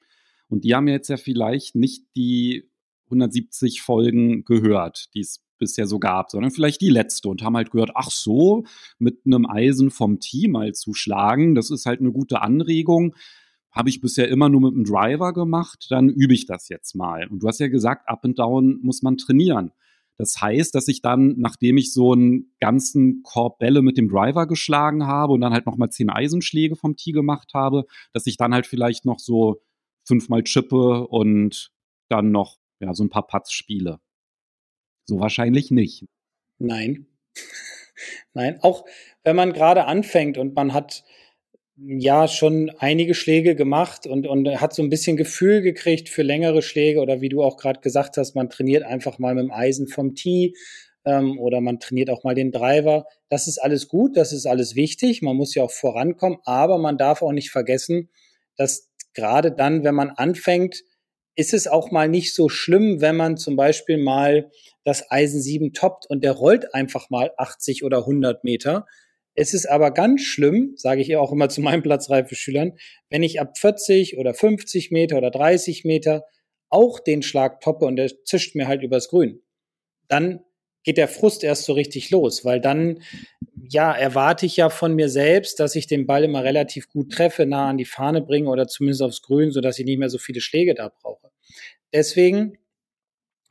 Und 0.48 0.63
die 0.63 0.74
haben 0.74 0.88
jetzt 0.88 1.10
ja 1.10 1.18
vielleicht 1.18 1.75
nicht 1.75 2.08
die 2.16 2.73
170 3.13 3.82
Folgen 3.82 4.43
gehört, 4.46 5.08
die 5.13 5.22
es 5.22 5.41
bisher 5.58 5.88
so 5.88 6.00
gab, 6.00 6.29
sondern 6.29 6.51
vielleicht 6.51 6.82
die 6.82 6.89
letzte 6.89 7.29
und 7.29 7.41
haben 7.41 7.55
halt 7.55 7.72
gehört, 7.72 7.91
ach 7.96 8.12
so, 8.12 8.65
mit 9.00 9.22
einem 9.25 9.46
Eisen 9.46 9.91
vom 9.91 10.20
Team 10.20 10.51
mal 10.51 10.74
zu 10.74 10.93
schlagen, 10.93 11.55
das 11.55 11.72
ist 11.72 11.86
halt 11.86 12.01
eine 12.01 12.12
gute 12.12 12.41
Anregung. 12.41 13.15
Habe 13.72 13.89
ich 13.89 14.01
bisher 14.01 14.27
immer 14.27 14.50
nur 14.50 14.62
mit 14.62 14.74
dem 14.74 14.84
Driver 14.84 15.34
gemacht, 15.34 15.88
dann 15.89 16.10
übe 16.10 16.34
ich 16.34 16.46
das 16.46 16.70
jetzt 16.70 16.96
mal. 16.96 17.27
Und 17.29 17.41
du 17.41 17.48
hast 17.48 17.60
ja 17.60 17.70
gesagt, 17.70 18.08
up 18.08 18.24
and 18.24 18.38
down 18.38 18.79
muss 18.82 19.01
man 19.01 19.17
trainieren. 19.17 19.72
Das 20.17 20.39
heißt, 20.39 20.75
dass 20.75 20.88
ich 20.88 21.01
dann, 21.01 21.36
nachdem 21.38 21.77
ich 21.77 21.91
so 21.91 22.13
einen 22.13 22.53
ganzen 22.60 23.24
Korb 23.24 23.58
Bälle 23.58 23.82
mit 23.82 23.98
dem 23.98 24.10
Driver 24.10 24.46
geschlagen 24.46 25.08
habe 25.08 25.34
und 25.34 25.41
dann 25.41 25.53
halt 25.53 25.65
nochmal 25.65 25.89
zehn 25.89 26.10
Eisenschläge 26.10 26.75
vom 26.75 26.96
Tee 26.96 27.13
gemacht 27.13 27.51
habe, 27.55 27.86
dass 28.12 28.27
ich 28.27 28.38
dann 28.38 28.53
halt 28.53 28.67
vielleicht 28.67 29.05
noch 29.05 29.17
so 29.17 29.62
fünfmal 30.05 30.43
chippe 30.43 31.08
und 31.08 31.72
dann 32.10 32.32
noch 32.32 32.58
ja, 32.84 32.94
so 32.94 33.04
ein 33.04 33.10
paar 33.10 33.28
Putts 33.28 33.54
spiele. 33.54 34.00
So 35.06 35.20
wahrscheinlich 35.20 35.72
nicht. 35.72 36.06
Nein. 36.60 37.08
Nein, 38.34 38.60
auch 38.62 38.86
wenn 39.24 39.36
man 39.36 39.54
gerade 39.54 39.86
anfängt 39.86 40.38
und 40.38 40.56
man 40.56 40.74
hat 40.74 41.04
ja 41.78 42.28
schon 42.28 42.72
einige 42.78 43.16
Schläge 43.16 43.56
gemacht 43.56 44.06
und, 44.06 44.28
und 44.28 44.48
hat 44.62 44.74
so 44.74 44.84
ein 44.84 44.90
bisschen 44.90 45.18
Gefühl 45.18 45.62
gekriegt 45.62 46.10
für 46.10 46.22
längere 46.22 46.62
Schläge 46.62 47.00
oder 47.00 47.22
wie 47.22 47.30
du 47.30 47.42
auch 47.42 47.58
gerade 47.58 47.80
gesagt 47.80 48.18
hast, 48.18 48.36
man 48.36 48.50
trainiert 48.50 48.84
einfach 48.84 49.18
mal 49.18 49.34
mit 49.34 49.46
dem 49.46 49.52
Eisen 49.52 49.88
vom 49.88 50.13
Tee 50.13 50.54
ähm, 51.06 51.40
oder 51.40 51.62
man 51.62 51.80
trainiert 51.80 52.10
auch 52.10 52.24
mal 52.24 52.36
den 52.36 52.52
Driver. 52.52 53.06
Das 53.30 53.48
ist 53.48 53.58
alles 53.58 53.88
gut, 53.88 54.18
das 54.18 54.34
ist 54.34 54.46
alles 54.46 54.75
wichtig, 54.75 55.22
man 55.22 55.36
muss 55.36 55.56
ja 55.56 55.63
auch 55.63 55.72
vorankommen, 55.72 56.38
aber 56.44 56.78
man 56.78 56.98
darf 56.98 57.22
auch 57.22 57.32
nicht 57.32 57.50
vergessen, 57.50 58.10
dass 58.56 58.90
gerade 59.13 59.52
dann, 59.52 59.84
wenn 59.84 59.96
man 59.96 60.10
anfängt, 60.12 60.84
ist 61.36 61.54
es 61.54 61.68
auch 61.68 61.92
mal 61.92 62.08
nicht 62.08 62.34
so 62.34 62.50
schlimm, 62.50 63.02
wenn 63.02 63.16
man 63.16 63.38
zum 63.38 63.56
Beispiel 63.56 63.98
mal 63.98 64.52
das 64.84 65.10
Eisen 65.10 65.42
7 65.42 65.74
toppt 65.74 66.06
und 66.08 66.24
der 66.24 66.34
rollt 66.34 66.74
einfach 66.74 67.10
mal 67.10 67.32
80 67.38 67.84
oder 67.84 68.00
100 68.00 68.44
Meter. 68.44 68.86
Es 69.36 69.54
ist 69.54 69.66
aber 69.66 69.92
ganz 69.92 70.22
schlimm, 70.22 70.74
sage 70.75 71.02
ich 71.02 71.16
auch 71.16 71.32
immer 71.32 71.50
zu 71.50 71.62
meinen 71.62 71.82
Platzreife-Schülern, 71.82 72.74
wenn 73.10 73.24
ich 73.24 73.42
ab 73.42 73.58
40 73.58 74.18
oder 74.18 74.34
50 74.34 74.92
Meter 74.92 75.18
oder 75.18 75.32
30 75.32 75.86
Meter 75.86 76.24
auch 76.70 77.00
den 77.00 77.24
Schlag 77.24 77.62
toppe 77.62 77.86
und 77.86 77.96
der 77.96 78.12
zischt 78.25 78.56
mir 78.56 78.68
halt 78.68 78.84
übers 78.84 79.10
Grün. 79.10 79.42
Dann 80.08 80.44
geht 80.84 80.98
der 80.98 81.08
Frust 81.08 81.44
erst 81.44 81.66
so 81.66 81.74
richtig 81.74 82.10
los, 82.12 82.44
weil 82.46 82.60
dann, 82.60 83.02
ja, 83.70 83.94
erwarte 83.94 84.46
ich 84.46 84.58
ja 84.58 84.70
von 84.70 84.96
mir 84.96 85.10
selbst, 85.10 85.60
dass 85.60 85.75
ich 85.75 85.88
den 85.88 86.06
Ball 86.06 86.24
immer 86.24 86.44
relativ 86.44 86.90
gut 86.90 87.12
treffe, 87.12 87.46
nah 87.46 87.70
an 87.70 87.78
die 87.78 87.86
Fahne 87.86 88.22
bringe 88.22 88.50
oder 88.50 88.68
zumindest 88.68 89.02
aufs 89.02 89.22
Grün, 89.22 89.52
sodass 89.52 89.80
ich 89.80 89.86
nicht 89.86 90.00
mehr 90.00 90.10
so 90.10 90.18
viele 90.18 90.42
Schläge 90.42 90.75
da 90.75 90.90
brauche. 90.90 91.32
Deswegen 91.94 92.58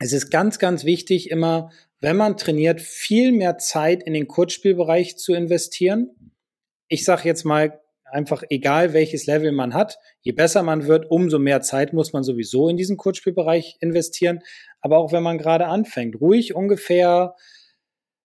es 0.03 0.11
ist 0.11 0.29
ganz, 0.29 0.59
ganz 0.59 0.83
wichtig, 0.83 1.31
immer, 1.31 1.71
wenn 2.01 2.17
man 2.17 2.35
trainiert, 2.35 2.81
viel 2.81 3.31
mehr 3.31 3.57
Zeit 3.57 4.03
in 4.03 4.13
den 4.13 4.27
Kurzspielbereich 4.27 5.17
zu 5.17 5.33
investieren. 5.33 6.09
Ich 6.89 7.05
sage 7.05 7.21
jetzt 7.23 7.45
mal 7.45 7.79
einfach, 8.13 8.43
egal 8.49 8.93
welches 8.93 9.25
Level 9.25 9.51
man 9.51 9.73
hat, 9.73 9.97
je 10.21 10.31
besser 10.31 10.63
man 10.63 10.87
wird, 10.87 11.09
umso 11.09 11.39
mehr 11.39 11.61
Zeit 11.61 11.93
muss 11.93 12.13
man 12.13 12.23
sowieso 12.23 12.69
in 12.69 12.77
diesen 12.77 12.97
Kurzspielbereich 12.97 13.77
investieren. 13.79 14.39
Aber 14.81 14.97
auch 14.97 15.11
wenn 15.11 15.23
man 15.23 15.37
gerade 15.37 15.65
anfängt, 15.65 16.19
ruhig 16.21 16.55
ungefähr 16.55 17.35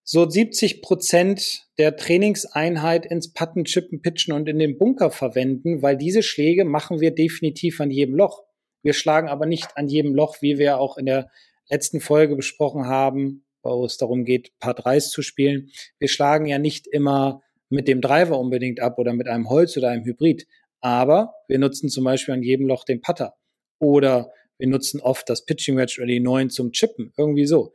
so 0.05 0.29
70 0.29 0.81
Prozent 0.81 1.67
der 1.77 1.97
Trainingseinheit 1.97 3.05
ins 3.05 3.33
Putten, 3.33 3.65
Chippen, 3.65 4.01
Pitchen 4.01 4.33
und 4.33 4.49
in 4.49 4.59
den 4.59 4.79
Bunker 4.79 5.11
verwenden, 5.11 5.83
weil 5.83 5.97
diese 5.99 6.23
Schläge 6.23 6.65
machen 6.65 7.01
wir 7.01 7.11
definitiv 7.11 7.81
an 7.81 7.91
jedem 7.91 8.15
Loch. 8.15 8.45
Wir 8.83 8.95
schlagen 8.95 9.29
aber 9.29 9.45
nicht 9.45 9.77
an 9.77 9.87
jedem 9.89 10.15
Loch, 10.15 10.41
wie 10.41 10.57
wir 10.57 10.79
auch 10.79 10.97
in 10.97 11.07
der 11.07 11.29
letzten 11.69 12.01
Folge 12.01 12.37
besprochen 12.37 12.87
haben, 12.87 13.45
wo 13.63 13.85
es 13.85 13.99
darum 13.99 14.25
geht, 14.25 14.59
Paar 14.61 14.75
3 14.75 15.01
zu 15.01 15.21
spielen. 15.21 15.71
Wir 15.99 16.09
schlagen 16.09 16.47
ja 16.47 16.59
nicht 16.59 16.87
immer 16.87 17.43
mit 17.69 17.89
dem 17.89 18.01
Driver 18.01 18.39
unbedingt 18.39 18.81
ab 18.81 18.99
oder 18.99 19.13
mit 19.13 19.29
einem 19.29 19.49
Holz 19.49 19.77
oder 19.77 19.91
einem 19.91 20.05
Hybrid. 20.05 20.47
Aber 20.81 21.35
wir 21.49 21.59
nutzen 21.59 21.89
zum 21.89 22.05
Beispiel 22.05 22.35
an 22.35 22.43
jedem 22.43 22.67
Loch 22.67 22.85
den 22.85 23.01
Putter. 23.01 23.35
Oder 23.79 24.33
wir 24.59 24.69
nutzen 24.69 25.01
oft 25.01 25.29
das 25.29 25.45
Pitching 25.45 25.77
Wedge 25.77 25.97
oder 25.99 26.07
die 26.07 26.21
neuen 26.21 26.51
zum 26.51 26.73
Chippen. 26.73 27.13
Irgendwie 27.17 27.47
so. 27.47 27.75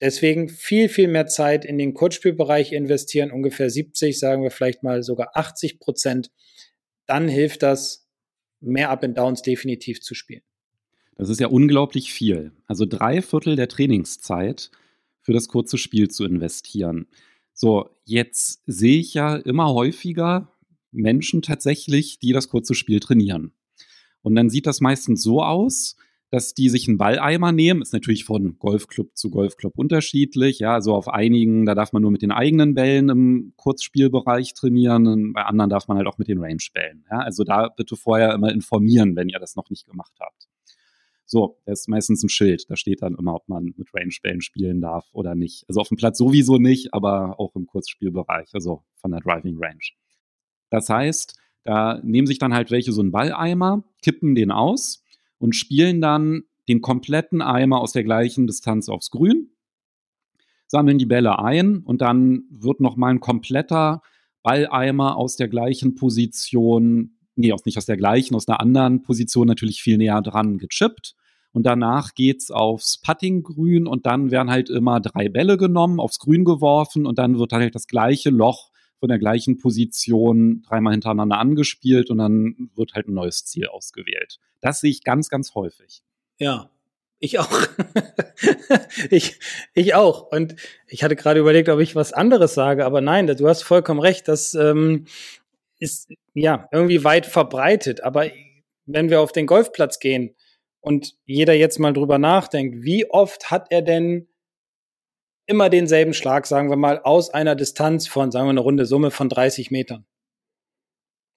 Deswegen 0.00 0.48
viel, 0.48 0.88
viel 0.88 1.08
mehr 1.08 1.26
Zeit 1.26 1.64
in 1.64 1.78
den 1.78 1.94
Kurzspielbereich 1.94 2.72
investieren. 2.72 3.30
Ungefähr 3.30 3.70
70, 3.70 4.18
sagen 4.18 4.42
wir 4.42 4.50
vielleicht 4.50 4.82
mal 4.82 5.02
sogar 5.02 5.30
80 5.34 5.78
Prozent. 5.78 6.30
Dann 7.06 7.28
hilft 7.28 7.62
das, 7.62 8.08
mehr 8.60 8.90
Up 8.90 9.04
and 9.04 9.16
Downs 9.16 9.42
definitiv 9.42 10.00
zu 10.00 10.14
spielen. 10.14 10.42
Das 11.16 11.28
ist 11.28 11.40
ja 11.40 11.46
unglaublich 11.46 12.12
viel. 12.12 12.52
Also 12.66 12.86
drei 12.86 13.22
Viertel 13.22 13.56
der 13.56 13.68
Trainingszeit 13.68 14.70
für 15.20 15.32
das 15.32 15.48
kurze 15.48 15.78
Spiel 15.78 16.08
zu 16.08 16.24
investieren. 16.24 17.06
So, 17.54 17.90
jetzt 18.04 18.62
sehe 18.66 18.98
ich 18.98 19.14
ja 19.14 19.36
immer 19.36 19.72
häufiger 19.72 20.52
Menschen 20.90 21.40
tatsächlich, 21.40 22.18
die 22.18 22.32
das 22.32 22.48
kurze 22.48 22.74
Spiel 22.74 23.00
trainieren. 23.00 23.52
Und 24.22 24.34
dann 24.34 24.50
sieht 24.50 24.66
das 24.66 24.80
meistens 24.80 25.22
so 25.22 25.42
aus, 25.42 25.96
dass 26.30 26.52
die 26.52 26.68
sich 26.68 26.88
einen 26.88 26.98
Balleimer 26.98 27.52
nehmen. 27.52 27.80
Ist 27.80 27.92
natürlich 27.92 28.24
von 28.24 28.58
Golfclub 28.58 29.16
zu 29.16 29.30
Golfclub 29.30 29.74
unterschiedlich. 29.76 30.58
Ja, 30.58 30.74
also 30.74 30.94
auf 30.94 31.08
einigen, 31.08 31.64
da 31.64 31.76
darf 31.76 31.92
man 31.92 32.02
nur 32.02 32.10
mit 32.10 32.22
den 32.22 32.32
eigenen 32.32 32.74
Bällen 32.74 33.08
im 33.08 33.52
Kurzspielbereich 33.56 34.52
trainieren. 34.54 35.32
Bei 35.32 35.42
anderen 35.42 35.70
darf 35.70 35.86
man 35.86 35.96
halt 35.96 36.08
auch 36.08 36.18
mit 36.18 36.26
den 36.26 36.38
Range-Bällen. 36.38 37.04
Ja, 37.08 37.18
also 37.18 37.44
da 37.44 37.68
bitte 37.68 37.94
vorher 37.94 38.34
immer 38.34 38.50
informieren, 38.50 39.14
wenn 39.14 39.28
ihr 39.28 39.38
das 39.38 39.54
noch 39.54 39.70
nicht 39.70 39.86
gemacht 39.86 40.14
habt. 40.18 40.48
So, 41.26 41.58
da 41.64 41.72
ist 41.72 41.88
meistens 41.88 42.22
ein 42.22 42.28
Schild. 42.28 42.64
Da 42.68 42.76
steht 42.76 43.02
dann 43.02 43.14
immer, 43.14 43.34
ob 43.34 43.48
man 43.48 43.74
mit 43.76 43.88
Range-Bällen 43.94 44.40
spielen 44.40 44.80
darf 44.80 45.06
oder 45.12 45.34
nicht. 45.34 45.64
Also 45.68 45.80
auf 45.80 45.88
dem 45.88 45.96
Platz 45.96 46.18
sowieso 46.18 46.58
nicht, 46.58 46.92
aber 46.92 47.40
auch 47.40 47.54
im 47.56 47.66
Kurzspielbereich, 47.66 48.50
also 48.52 48.82
von 48.96 49.10
der 49.10 49.20
Driving 49.20 49.56
Range. 49.58 49.80
Das 50.70 50.88
heißt, 50.88 51.38
da 51.64 52.00
nehmen 52.02 52.26
sich 52.26 52.38
dann 52.38 52.52
halt 52.52 52.70
welche 52.70 52.92
so 52.92 53.00
einen 53.00 53.10
Balleimer, 53.12 53.84
kippen 54.02 54.34
den 54.34 54.50
aus 54.50 55.02
und 55.38 55.56
spielen 55.56 56.00
dann 56.00 56.42
den 56.68 56.80
kompletten 56.80 57.42
Eimer 57.42 57.80
aus 57.80 57.92
der 57.92 58.04
gleichen 58.04 58.46
Distanz 58.46 58.88
aufs 58.88 59.10
Grün, 59.10 59.50
sammeln 60.66 60.98
die 60.98 61.06
Bälle 61.06 61.38
ein 61.38 61.78
und 61.78 62.00
dann 62.00 62.44
wird 62.50 62.80
nochmal 62.80 63.12
ein 63.12 63.20
kompletter 63.20 64.02
Balleimer 64.42 65.16
aus 65.16 65.36
der 65.36 65.48
gleichen 65.48 65.94
Position 65.94 67.13
nee, 67.36 67.52
aus, 67.52 67.64
nicht 67.64 67.78
aus 67.78 67.86
der 67.86 67.96
gleichen, 67.96 68.34
aus 68.34 68.48
einer 68.48 68.60
anderen 68.60 69.02
Position 69.02 69.46
natürlich 69.46 69.82
viel 69.82 69.98
näher 69.98 70.22
dran 70.22 70.58
gechippt. 70.58 71.14
Und 71.52 71.64
danach 71.64 72.14
geht's 72.14 72.50
aufs 72.50 73.00
Puttinggrün 73.00 73.86
und 73.86 74.06
dann 74.06 74.32
werden 74.32 74.50
halt 74.50 74.70
immer 74.70 75.00
drei 75.00 75.28
Bälle 75.28 75.56
genommen, 75.56 76.00
aufs 76.00 76.18
Grün 76.18 76.44
geworfen 76.44 77.06
und 77.06 77.16
dann 77.18 77.38
wird 77.38 77.52
halt 77.52 77.76
das 77.76 77.86
gleiche 77.86 78.30
Loch 78.30 78.70
von 78.98 79.08
der 79.08 79.20
gleichen 79.20 79.58
Position 79.58 80.62
dreimal 80.62 80.94
hintereinander 80.94 81.38
angespielt 81.38 82.10
und 82.10 82.18
dann 82.18 82.70
wird 82.74 82.94
halt 82.94 83.06
ein 83.06 83.14
neues 83.14 83.44
Ziel 83.44 83.68
ausgewählt. 83.68 84.40
Das 84.60 84.80
sehe 84.80 84.90
ich 84.90 85.04
ganz, 85.04 85.28
ganz 85.28 85.54
häufig. 85.54 86.02
Ja, 86.38 86.70
ich 87.20 87.38
auch. 87.38 87.68
ich, 89.10 89.38
ich 89.74 89.94
auch. 89.94 90.32
Und 90.32 90.56
ich 90.88 91.04
hatte 91.04 91.16
gerade 91.16 91.40
überlegt, 91.40 91.68
ob 91.68 91.80
ich 91.80 91.94
was 91.94 92.12
anderes 92.12 92.54
sage, 92.54 92.84
aber 92.84 93.00
nein, 93.00 93.26
du 93.26 93.48
hast 93.48 93.62
vollkommen 93.62 94.00
recht. 94.00 94.26
dass 94.26 94.54
ähm, 94.54 95.06
ist 95.78 96.10
ja 96.34 96.68
irgendwie 96.72 97.04
weit 97.04 97.26
verbreitet. 97.26 98.02
Aber 98.02 98.30
wenn 98.86 99.10
wir 99.10 99.20
auf 99.20 99.32
den 99.32 99.46
Golfplatz 99.46 99.98
gehen 99.98 100.34
und 100.80 101.14
jeder 101.24 101.54
jetzt 101.54 101.78
mal 101.78 101.92
drüber 101.92 102.18
nachdenkt, 102.18 102.82
wie 102.82 103.10
oft 103.10 103.50
hat 103.50 103.66
er 103.70 103.82
denn 103.82 104.28
immer 105.46 105.70
denselben 105.70 106.14
Schlag, 106.14 106.46
sagen 106.46 106.70
wir 106.70 106.76
mal, 106.76 107.00
aus 107.00 107.30
einer 107.30 107.54
Distanz 107.54 108.06
von, 108.06 108.30
sagen 108.30 108.46
wir 108.46 108.50
eine 108.50 108.60
runde 108.60 108.86
Summe 108.86 109.10
von 109.10 109.28
30 109.28 109.70
Metern? 109.70 110.06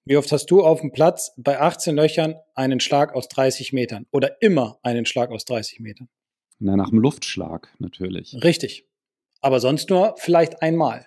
Wie 0.04 0.16
oft 0.16 0.32
hast 0.32 0.50
du 0.50 0.62
auf 0.64 0.80
dem 0.80 0.92
Platz 0.92 1.34
bei 1.36 1.60
18 1.60 1.94
Löchern 1.94 2.36
einen 2.54 2.80
Schlag 2.80 3.14
aus 3.14 3.28
30 3.28 3.74
Metern 3.74 4.06
oder 4.10 4.40
immer 4.40 4.78
einen 4.82 5.04
Schlag 5.04 5.30
aus 5.30 5.44
30 5.44 5.80
Metern? 5.80 6.08
Na, 6.58 6.76
nach 6.76 6.88
dem 6.88 6.98
Luftschlag 6.98 7.68
natürlich. 7.78 8.34
Richtig. 8.42 8.88
Aber 9.42 9.60
sonst 9.60 9.90
nur 9.90 10.14
vielleicht 10.16 10.62
einmal. 10.62 11.06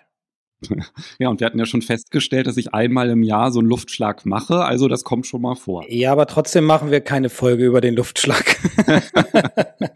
Ja, 1.18 1.28
und 1.28 1.40
wir 1.40 1.46
hatten 1.46 1.58
ja 1.58 1.66
schon 1.66 1.82
festgestellt, 1.82 2.46
dass 2.46 2.56
ich 2.56 2.74
einmal 2.74 3.10
im 3.10 3.22
Jahr 3.22 3.52
so 3.52 3.60
einen 3.60 3.68
Luftschlag 3.68 4.26
mache. 4.26 4.64
Also 4.64 4.88
das 4.88 5.04
kommt 5.04 5.26
schon 5.26 5.42
mal 5.42 5.54
vor. 5.54 5.84
Ja, 5.88 6.12
aber 6.12 6.26
trotzdem 6.26 6.64
machen 6.64 6.90
wir 6.90 7.00
keine 7.00 7.28
Folge 7.28 7.64
über 7.64 7.80
den 7.80 7.94
Luftschlag. 7.94 8.56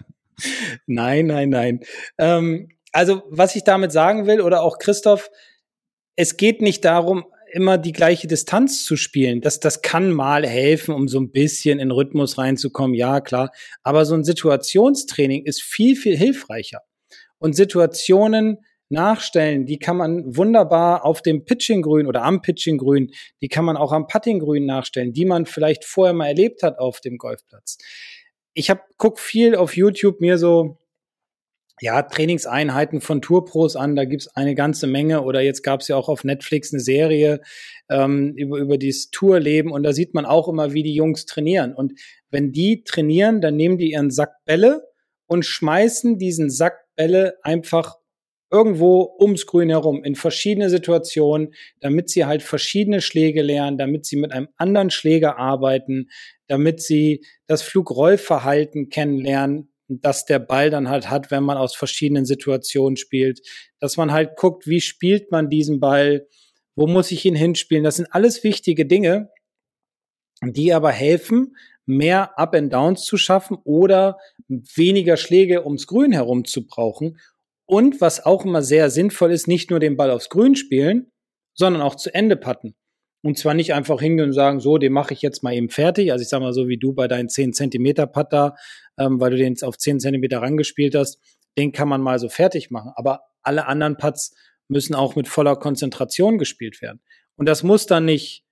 nein, 0.87 1.27
nein, 1.27 1.51
nein. 1.51 1.81
Ähm, 2.19 2.69
also 2.93 3.23
was 3.29 3.57
ich 3.57 3.65
damit 3.65 3.93
sagen 3.93 4.27
will, 4.27 4.41
oder 4.41 4.63
auch 4.63 4.79
Christoph, 4.79 5.31
es 6.17 6.37
geht 6.37 6.63
nicht 6.63 6.85
darum, 6.85 7.25
immer 7.53 7.79
die 7.79 7.93
gleiche 7.93 8.27
Distanz 8.27 8.85
zu 8.85 8.97
spielen. 8.97 9.41
Das, 9.41 9.61
das 9.61 9.83
kann 9.83 10.11
mal 10.11 10.47
helfen, 10.47 10.95
um 10.95 11.09
so 11.09 11.19
ein 11.19 11.31
bisschen 11.31 11.79
in 11.79 11.91
Rhythmus 11.91 12.39
reinzukommen. 12.39 12.95
Ja, 12.95 13.21
klar. 13.21 13.51
Aber 13.83 14.05
so 14.05 14.15
ein 14.15 14.25
Situationstraining 14.25 15.45
ist 15.45 15.63
viel, 15.63 15.97
viel 15.97 16.17
hilfreicher. 16.17 16.81
Und 17.39 17.55
Situationen, 17.55 18.59
nachstellen. 18.89 19.67
Die 19.67 19.79
kann 19.79 19.97
man 19.97 20.37
wunderbar 20.37 21.05
auf 21.05 21.23
dem 21.23 21.45
Pitchinggrün 21.45 22.07
oder 22.07 22.23
am 22.23 22.43
Pitchinggrün, 22.43 23.11
die 23.41 23.49
kann 23.49 23.65
man 23.65 23.77
auch 23.77 23.93
am 23.93 24.07
Puttinggrün 24.07 24.67
nachstellen, 24.67 25.13
die 25.13 25.25
man 25.25 25.47
vielleicht 25.47 25.85
vorher 25.85 26.15
mal 26.15 26.29
erlebt 26.29 26.63
hat 26.63 26.79
auf 26.79 27.01
dem 27.01 27.19
Golfplatz. 27.19 27.79
Ich 28.55 28.71
hab, 28.71 28.87
guck 28.97 29.19
viel 29.19 29.55
auf 29.55 29.77
YouTube 29.77 30.21
mir 30.21 30.39
so 30.39 30.79
ja, 31.81 32.03
Trainingseinheiten 32.03 33.03
von 33.03 33.21
Tourpros 33.21 33.77
an, 33.77 33.97
da 33.97 34.07
gibt's 34.07 34.29
eine 34.29 34.55
ganze 34.55 34.87
Menge. 34.87 35.23
Oder 35.23 35.43
jetzt 35.43 35.63
gab's 35.63 35.89
ja 35.89 35.97
auch 35.97 36.09
auf 36.09 36.25
Netflix 36.25 36.73
eine 36.73 36.81
Serie 36.81 37.43
ähm, 37.91 38.33
über, 38.37 38.59
über 38.59 38.79
dieses 38.79 39.11
Tourleben 39.11 39.73
und 39.73 39.83
da 39.83 39.93
sieht 39.93 40.15
man 40.15 40.25
auch 40.25 40.49
immer, 40.49 40.73
wie 40.73 40.83
die 40.83 40.95
Jungs 40.95 41.27
trainieren. 41.27 41.75
Und 41.75 41.93
wenn 42.31 42.53
die 42.53 42.83
trainieren, 42.85 43.41
dann 43.43 43.57
nehmen 43.57 43.77
die 43.77 43.91
ihren 43.91 44.11
Sack 44.11 44.45
Bälle 44.47 44.89
und 45.27 45.45
schmeißen 45.45 46.19
diesen 46.19 46.49
Sack 46.49 46.79
Bälle 46.97 47.35
einfach 47.43 47.97
irgendwo 48.51 49.17
ums 49.21 49.47
Grün 49.47 49.71
herum 49.71 50.05
in 50.05 50.15
verschiedene 50.15 50.71
Situationen, 50.71 51.55
damit 51.81 52.11
sie 52.11 52.27
halt 52.27 52.43
verschiedene 52.43 53.01
Schläge 53.01 53.43
lernen, 53.43 53.79
damit 53.79 54.07
sie 54.07 54.17
mit 54.17 54.33
einem 54.33 54.49
anderen 54.57 54.91
Schläger 54.91 55.37
arbeiten, 55.37 56.11
damit 56.47 56.81
sie 56.81 57.25
das 57.47 57.63
Flugrollverhalten 57.63 58.89
kennenlernen, 58.89 59.73
das 59.89 60.25
der 60.25 60.39
Ball 60.39 60.71
dann 60.71 60.89
halt 60.89 61.11
hat, 61.11 61.31
wenn 61.31 61.45
man 61.45 61.57
aus 61.57 61.75
verschiedenen 61.75 62.25
Situationen 62.25 62.97
spielt, 62.97 63.41
dass 63.81 63.97
man 63.97 64.13
halt 64.13 64.37
guckt, 64.37 64.67
wie 64.67 64.81
spielt 64.81 65.31
man 65.31 65.49
diesen 65.49 65.81
Ball, 65.81 66.27
wo 66.75 66.87
muss 66.87 67.11
ich 67.11 67.25
ihn 67.25 67.37
hinspielen. 67.37 67.85
Das 67.85 67.97
sind 67.97 68.13
alles 68.13 68.45
wichtige 68.45 68.87
Dinge, 68.87 69.31
die 70.43 70.73
aber 70.73 70.91
helfen, 70.91 71.57
mehr 71.87 72.39
Up 72.39 72.55
and 72.55 72.73
Downs 72.73 73.05
zu 73.05 73.17
schaffen 73.17 73.59
oder 73.65 74.19
weniger 74.49 75.17
Schläge 75.17 75.65
ums 75.65 75.87
Grün 75.87 76.13
herum 76.13 76.45
zu 76.45 76.67
brauchen 76.67 77.19
und 77.67 78.01
was 78.01 78.25
auch 78.25 78.45
immer 78.45 78.63
sehr 78.63 78.91
sinnvoll 78.91 79.33
ist, 79.33 79.49
nicht 79.49 79.71
nur 79.71 79.81
den 79.81 79.97
Ball 79.97 80.11
aufs 80.11 80.29
Grün 80.29 80.57
spielen, 80.57 81.11
sondern 81.55 81.83
auch 81.83 81.97
zu 81.97 82.15
Ende 82.15 82.37
putten. 82.37 82.77
Und 83.23 83.39
zwar 83.39 83.55
nicht 83.55 83.75
einfach 83.75 84.01
hingehen 84.01 84.27
und 84.27 84.33
sagen, 84.33 84.61
so, 84.61 84.79
den 84.79 84.93
mache 84.93 85.13
ich 85.13 85.21
jetzt 85.21 85.43
mal 85.43 85.53
eben 85.53 85.69
fertig. 85.69 86.13
Also 86.13 86.23
ich 86.23 86.29
sag 86.29 86.41
mal 86.41 86.53
so, 86.53 86.69
wie 86.69 86.79
du 86.79 86.93
bei 86.93 87.09
deinen 87.09 87.29
10 87.29 87.55
Zentimeter 87.55 88.07
Putter, 88.07 88.55
ähm, 88.99 89.19
weil 89.19 89.31
du 89.31 89.37
den 89.37 89.55
jetzt 89.55 89.65
auf 89.65 89.77
10 89.77 89.99
Zentimeter 89.99 90.43
rangespielt 90.43 90.95
hast, 90.95 91.19
den 91.59 91.73
kann 91.73 91.89
man 91.89 92.01
mal 92.01 92.21
so 92.21 92.29
fertig 92.29 92.71
machen. 92.71 92.93
Aber 92.95 93.23
alle 93.43 93.67
anderen 93.67 93.97
Putts 93.97 94.35
müssen 94.69 94.95
auch 94.95 95.17
mit 95.17 95.27
voller 95.27 95.57
Konzentration 95.57 96.39
gespielt 96.39 96.81
werden. 96.83 97.01
Und 97.37 97.49
das 97.49 97.63
muss 97.63 97.87
dann 97.87 98.05
nicht, 98.05 98.45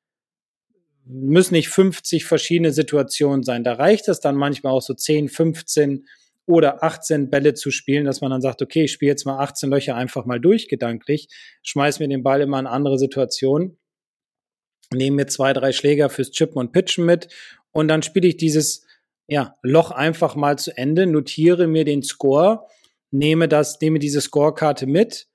müssen 1.04 1.54
nicht 1.54 1.68
50 1.68 2.24
verschiedene 2.24 2.72
Situationen 2.72 3.42
sein. 3.44 3.62
Da 3.62 3.74
reicht 3.74 4.08
es 4.08 4.20
dann 4.20 4.34
manchmal 4.34 4.72
auch 4.72 4.82
so 4.82 4.94
10, 4.94 5.28
15 5.28 6.06
oder 6.46 6.82
18 6.82 7.30
Bälle 7.30 7.54
zu 7.54 7.70
spielen, 7.70 8.04
dass 8.04 8.20
man 8.20 8.30
dann 8.30 8.42
sagt, 8.42 8.60
okay, 8.62 8.84
ich 8.84 8.92
spiele 8.92 9.10
jetzt 9.10 9.24
mal 9.24 9.38
18 9.38 9.70
Löcher 9.70 9.96
einfach 9.96 10.26
mal 10.26 10.40
durch 10.40 10.68
gedanklich, 10.68 11.28
schmeiß 11.62 12.00
mir 12.00 12.08
den 12.08 12.22
Ball 12.22 12.40
immer 12.42 12.58
in 12.58 12.66
andere 12.66 12.98
Situationen, 12.98 13.78
nehme 14.92 15.16
mir 15.16 15.26
zwei, 15.26 15.52
drei 15.52 15.72
Schläger 15.72 16.10
fürs 16.10 16.30
Chippen 16.30 16.58
und 16.58 16.72
Pitchen 16.72 17.06
mit 17.06 17.28
und 17.72 17.88
dann 17.88 18.02
spiele 18.02 18.28
ich 18.28 18.36
dieses 18.36 18.86
ja, 19.26 19.56
Loch 19.62 19.90
einfach 19.90 20.36
mal 20.36 20.58
zu 20.58 20.76
Ende, 20.76 21.06
notiere 21.06 21.66
mir 21.66 21.84
den 21.84 22.02
Score, 22.02 22.66
nehme 23.10 23.48
das, 23.48 23.80
nehme 23.80 23.98
diese 23.98 24.20
Scorekarte 24.20 24.86
mit 24.86 25.28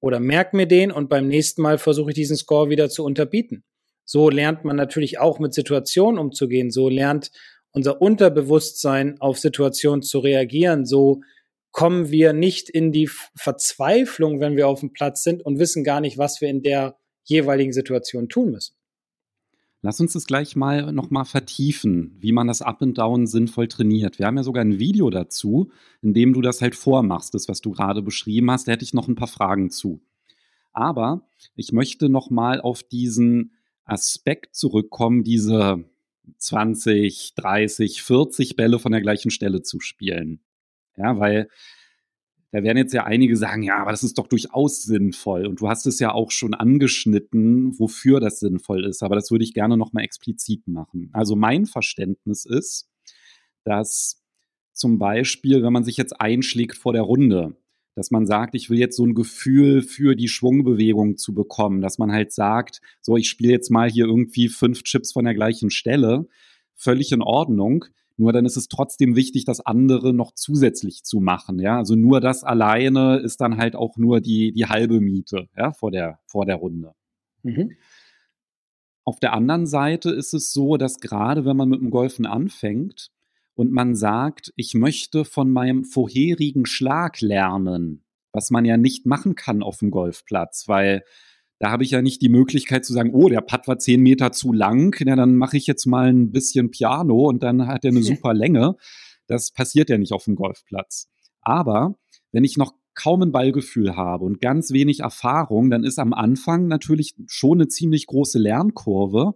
oder 0.00 0.20
merke 0.20 0.56
mir 0.56 0.66
den 0.66 0.92
und 0.92 1.08
beim 1.08 1.26
nächsten 1.26 1.62
Mal 1.62 1.78
versuche 1.78 2.10
ich 2.10 2.14
diesen 2.14 2.36
Score 2.36 2.70
wieder 2.70 2.88
zu 2.88 3.04
unterbieten. 3.04 3.64
So 4.04 4.30
lernt 4.30 4.64
man 4.64 4.76
natürlich 4.76 5.18
auch 5.18 5.38
mit 5.38 5.54
Situationen 5.54 6.18
umzugehen. 6.18 6.70
So 6.70 6.88
lernt 6.88 7.30
unser 7.72 8.00
Unterbewusstsein 8.00 9.20
auf 9.20 9.38
Situationen 9.38 10.02
zu 10.02 10.18
reagieren. 10.18 10.86
So 10.86 11.22
kommen 11.70 12.10
wir 12.10 12.32
nicht 12.32 12.68
in 12.68 12.92
die 12.92 13.08
Verzweiflung, 13.34 14.40
wenn 14.40 14.56
wir 14.56 14.68
auf 14.68 14.80
dem 14.80 14.92
Platz 14.92 15.22
sind 15.22 15.44
und 15.44 15.58
wissen 15.58 15.84
gar 15.84 16.00
nicht, 16.00 16.18
was 16.18 16.40
wir 16.40 16.48
in 16.48 16.62
der 16.62 16.96
jeweiligen 17.24 17.72
Situation 17.72 18.28
tun 18.28 18.52
müssen. 18.52 18.74
Lass 19.84 19.98
uns 19.98 20.12
das 20.12 20.26
gleich 20.26 20.54
mal 20.54 20.92
nochmal 20.92 21.24
vertiefen, 21.24 22.16
wie 22.20 22.30
man 22.30 22.46
das 22.46 22.62
Up 22.62 22.82
and 22.82 22.96
Down 22.96 23.26
sinnvoll 23.26 23.66
trainiert. 23.66 24.20
Wir 24.20 24.26
haben 24.26 24.36
ja 24.36 24.44
sogar 24.44 24.62
ein 24.62 24.78
Video 24.78 25.10
dazu, 25.10 25.72
in 26.02 26.14
dem 26.14 26.34
du 26.34 26.40
das 26.40 26.62
halt 26.62 26.76
vormachst, 26.76 27.34
das, 27.34 27.48
was 27.48 27.60
du 27.60 27.72
gerade 27.72 28.00
beschrieben 28.00 28.48
hast. 28.50 28.68
Da 28.68 28.72
hätte 28.72 28.84
ich 28.84 28.94
noch 28.94 29.08
ein 29.08 29.16
paar 29.16 29.26
Fragen 29.26 29.70
zu. 29.70 30.00
Aber 30.72 31.26
ich 31.56 31.72
möchte 31.72 32.08
nochmal 32.08 32.60
auf 32.60 32.84
diesen 32.84 33.54
Aspekt 33.84 34.54
zurückkommen, 34.54 35.24
diese 35.24 35.84
20, 36.38 37.34
30, 37.34 38.02
40 38.02 38.56
Bälle 38.56 38.78
von 38.78 38.92
der 38.92 39.00
gleichen 39.00 39.30
Stelle 39.30 39.62
zu 39.62 39.80
spielen. 39.80 40.40
Ja, 40.96 41.18
weil 41.18 41.48
da 42.52 42.62
werden 42.62 42.76
jetzt 42.76 42.92
ja 42.92 43.04
einige 43.04 43.34
sagen, 43.36 43.62
ja, 43.62 43.78
aber 43.78 43.92
das 43.92 44.04
ist 44.04 44.18
doch 44.18 44.26
durchaus 44.26 44.82
sinnvoll. 44.82 45.46
Und 45.46 45.62
du 45.62 45.68
hast 45.68 45.86
es 45.86 45.98
ja 45.98 46.12
auch 46.12 46.30
schon 46.30 46.52
angeschnitten, 46.52 47.78
wofür 47.78 48.20
das 48.20 48.40
sinnvoll 48.40 48.84
ist. 48.84 49.02
Aber 49.02 49.14
das 49.14 49.30
würde 49.30 49.44
ich 49.44 49.54
gerne 49.54 49.78
nochmal 49.78 50.04
explizit 50.04 50.68
machen. 50.68 51.08
Also 51.14 51.34
mein 51.34 51.64
Verständnis 51.64 52.44
ist, 52.44 52.90
dass 53.64 54.22
zum 54.74 54.98
Beispiel, 54.98 55.62
wenn 55.62 55.72
man 55.72 55.84
sich 55.84 55.96
jetzt 55.96 56.20
einschlägt 56.20 56.76
vor 56.76 56.92
der 56.92 57.02
Runde, 57.02 57.56
dass 57.94 58.10
man 58.10 58.26
sagt, 58.26 58.54
ich 58.54 58.70
will 58.70 58.78
jetzt 58.78 58.96
so 58.96 59.04
ein 59.04 59.14
Gefühl 59.14 59.82
für 59.82 60.16
die 60.16 60.28
Schwungbewegung 60.28 61.16
zu 61.16 61.34
bekommen, 61.34 61.80
dass 61.80 61.98
man 61.98 62.12
halt 62.12 62.32
sagt, 62.32 62.80
so, 63.00 63.16
ich 63.16 63.28
spiele 63.28 63.52
jetzt 63.52 63.70
mal 63.70 63.90
hier 63.90 64.06
irgendwie 64.06 64.48
fünf 64.48 64.82
Chips 64.82 65.12
von 65.12 65.24
der 65.24 65.34
gleichen 65.34 65.70
Stelle, 65.70 66.26
völlig 66.74 67.12
in 67.12 67.22
Ordnung. 67.22 67.84
Nur 68.16 68.32
dann 68.32 68.44
ist 68.44 68.56
es 68.56 68.68
trotzdem 68.68 69.16
wichtig, 69.16 69.44
das 69.44 69.60
andere 69.60 70.12
noch 70.12 70.32
zusätzlich 70.34 71.02
zu 71.02 71.20
machen. 71.20 71.58
Ja, 71.58 71.78
also 71.78 71.94
nur 71.94 72.20
das 72.20 72.44
alleine 72.44 73.18
ist 73.18 73.40
dann 73.40 73.56
halt 73.56 73.74
auch 73.74 73.96
nur 73.96 74.20
die, 74.20 74.52
die 74.52 74.66
halbe 74.66 75.00
Miete, 75.00 75.48
ja, 75.56 75.72
vor 75.72 75.90
der, 75.90 76.18
vor 76.26 76.46
der 76.46 76.56
Runde. 76.56 76.92
Mhm. 77.42 77.72
Auf 79.04 79.18
der 79.18 79.32
anderen 79.32 79.66
Seite 79.66 80.10
ist 80.10 80.32
es 80.32 80.52
so, 80.52 80.76
dass 80.76 81.00
gerade 81.00 81.44
wenn 81.44 81.56
man 81.56 81.68
mit 81.68 81.80
dem 81.80 81.90
Golfen 81.90 82.26
anfängt 82.26 83.10
und 83.62 83.70
man 83.70 83.94
sagt, 83.94 84.52
ich 84.56 84.74
möchte 84.74 85.24
von 85.24 85.48
meinem 85.52 85.84
vorherigen 85.84 86.66
Schlag 86.66 87.20
lernen, 87.20 88.04
was 88.32 88.50
man 88.50 88.64
ja 88.64 88.76
nicht 88.76 89.06
machen 89.06 89.36
kann 89.36 89.62
auf 89.62 89.78
dem 89.78 89.92
Golfplatz, 89.92 90.64
weil 90.66 91.04
da 91.60 91.70
habe 91.70 91.84
ich 91.84 91.92
ja 91.92 92.02
nicht 92.02 92.22
die 92.22 92.28
Möglichkeit 92.28 92.84
zu 92.84 92.92
sagen, 92.92 93.14
oh, 93.14 93.28
der 93.28 93.40
Putt 93.40 93.68
war 93.68 93.78
zehn 93.78 94.00
Meter 94.00 94.32
zu 94.32 94.52
lang, 94.52 94.96
ja, 95.06 95.14
dann 95.14 95.36
mache 95.36 95.56
ich 95.56 95.68
jetzt 95.68 95.86
mal 95.86 96.08
ein 96.08 96.32
bisschen 96.32 96.72
Piano 96.72 97.28
und 97.28 97.44
dann 97.44 97.68
hat 97.68 97.84
er 97.84 97.92
eine 97.92 98.02
super 98.02 98.34
Länge. 98.34 98.74
Das 99.28 99.52
passiert 99.52 99.90
ja 99.90 99.96
nicht 99.96 100.12
auf 100.12 100.24
dem 100.24 100.34
Golfplatz. 100.34 101.08
Aber 101.40 101.94
wenn 102.32 102.42
ich 102.42 102.56
noch 102.56 102.74
kaum 102.94 103.22
ein 103.22 103.30
Ballgefühl 103.30 103.94
habe 103.94 104.24
und 104.24 104.40
ganz 104.40 104.72
wenig 104.72 105.00
Erfahrung, 105.00 105.70
dann 105.70 105.84
ist 105.84 106.00
am 106.00 106.12
Anfang 106.12 106.66
natürlich 106.66 107.14
schon 107.28 107.58
eine 107.58 107.68
ziemlich 107.68 108.08
große 108.08 108.40
Lernkurve, 108.40 109.34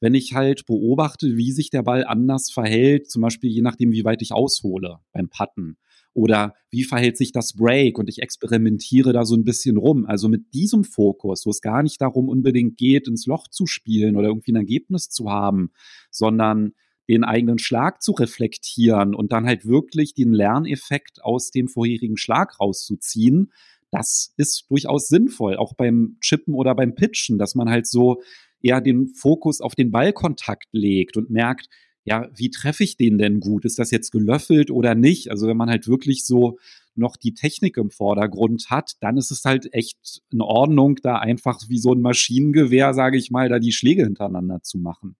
wenn 0.00 0.14
ich 0.14 0.34
halt 0.34 0.66
beobachte, 0.66 1.36
wie 1.36 1.52
sich 1.52 1.70
der 1.70 1.82
Ball 1.82 2.04
anders 2.04 2.50
verhält, 2.50 3.10
zum 3.10 3.22
Beispiel 3.22 3.50
je 3.50 3.62
nachdem, 3.62 3.92
wie 3.92 4.04
weit 4.04 4.22
ich 4.22 4.32
aushole 4.32 4.98
beim 5.12 5.28
Putten 5.28 5.76
oder 6.14 6.54
wie 6.70 6.84
verhält 6.84 7.16
sich 7.16 7.32
das 7.32 7.54
Break 7.54 7.98
und 7.98 8.08
ich 8.08 8.22
experimentiere 8.22 9.12
da 9.12 9.24
so 9.24 9.36
ein 9.36 9.44
bisschen 9.44 9.76
rum. 9.76 10.06
Also 10.06 10.28
mit 10.28 10.52
diesem 10.52 10.84
Fokus, 10.84 11.46
wo 11.46 11.50
es 11.50 11.60
gar 11.60 11.82
nicht 11.82 12.00
darum 12.00 12.28
unbedingt 12.28 12.76
geht, 12.76 13.06
ins 13.08 13.26
Loch 13.26 13.48
zu 13.48 13.66
spielen 13.66 14.16
oder 14.16 14.28
irgendwie 14.28 14.52
ein 14.52 14.56
Ergebnis 14.56 15.10
zu 15.10 15.30
haben, 15.30 15.70
sondern 16.10 16.72
den 17.08 17.24
eigenen 17.24 17.58
Schlag 17.58 18.02
zu 18.02 18.12
reflektieren 18.12 19.14
und 19.14 19.32
dann 19.32 19.46
halt 19.46 19.66
wirklich 19.66 20.14
den 20.14 20.32
Lerneffekt 20.32 21.24
aus 21.24 21.50
dem 21.50 21.68
vorherigen 21.68 22.16
Schlag 22.16 22.60
rauszuziehen, 22.60 23.52
das 23.90 24.34
ist 24.36 24.66
durchaus 24.68 25.08
sinnvoll, 25.08 25.56
auch 25.56 25.72
beim 25.74 26.18
Chippen 26.20 26.54
oder 26.54 26.74
beim 26.74 26.94
Pitchen, 26.94 27.38
dass 27.38 27.54
man 27.54 27.70
halt 27.70 27.86
so 27.86 28.20
eher 28.62 28.80
den 28.80 29.08
Fokus 29.08 29.60
auf 29.60 29.74
den 29.74 29.90
Ballkontakt 29.90 30.68
legt 30.72 31.16
und 31.16 31.30
merkt, 31.30 31.68
ja, 32.04 32.28
wie 32.34 32.50
treffe 32.50 32.84
ich 32.84 32.96
den 32.96 33.18
denn 33.18 33.40
gut? 33.40 33.64
Ist 33.64 33.78
das 33.78 33.90
jetzt 33.90 34.12
gelöffelt 34.12 34.70
oder 34.70 34.94
nicht? 34.94 35.30
Also 35.30 35.46
wenn 35.46 35.56
man 35.56 35.68
halt 35.68 35.88
wirklich 35.88 36.24
so 36.24 36.58
noch 36.94 37.16
die 37.16 37.34
Technik 37.34 37.76
im 37.76 37.90
Vordergrund 37.90 38.70
hat, 38.70 38.92
dann 39.00 39.16
ist 39.16 39.30
es 39.30 39.44
halt 39.44 39.72
echt 39.72 40.22
in 40.30 40.40
Ordnung, 40.40 40.96
da 41.02 41.16
einfach 41.16 41.60
wie 41.68 41.78
so 41.78 41.92
ein 41.92 42.00
Maschinengewehr, 42.00 42.94
sage 42.94 43.18
ich 43.18 43.30
mal, 43.30 43.48
da 43.48 43.58
die 43.58 43.72
Schläge 43.72 44.04
hintereinander 44.04 44.62
zu 44.62 44.78
machen. 44.78 45.16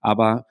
Aber 0.00 0.46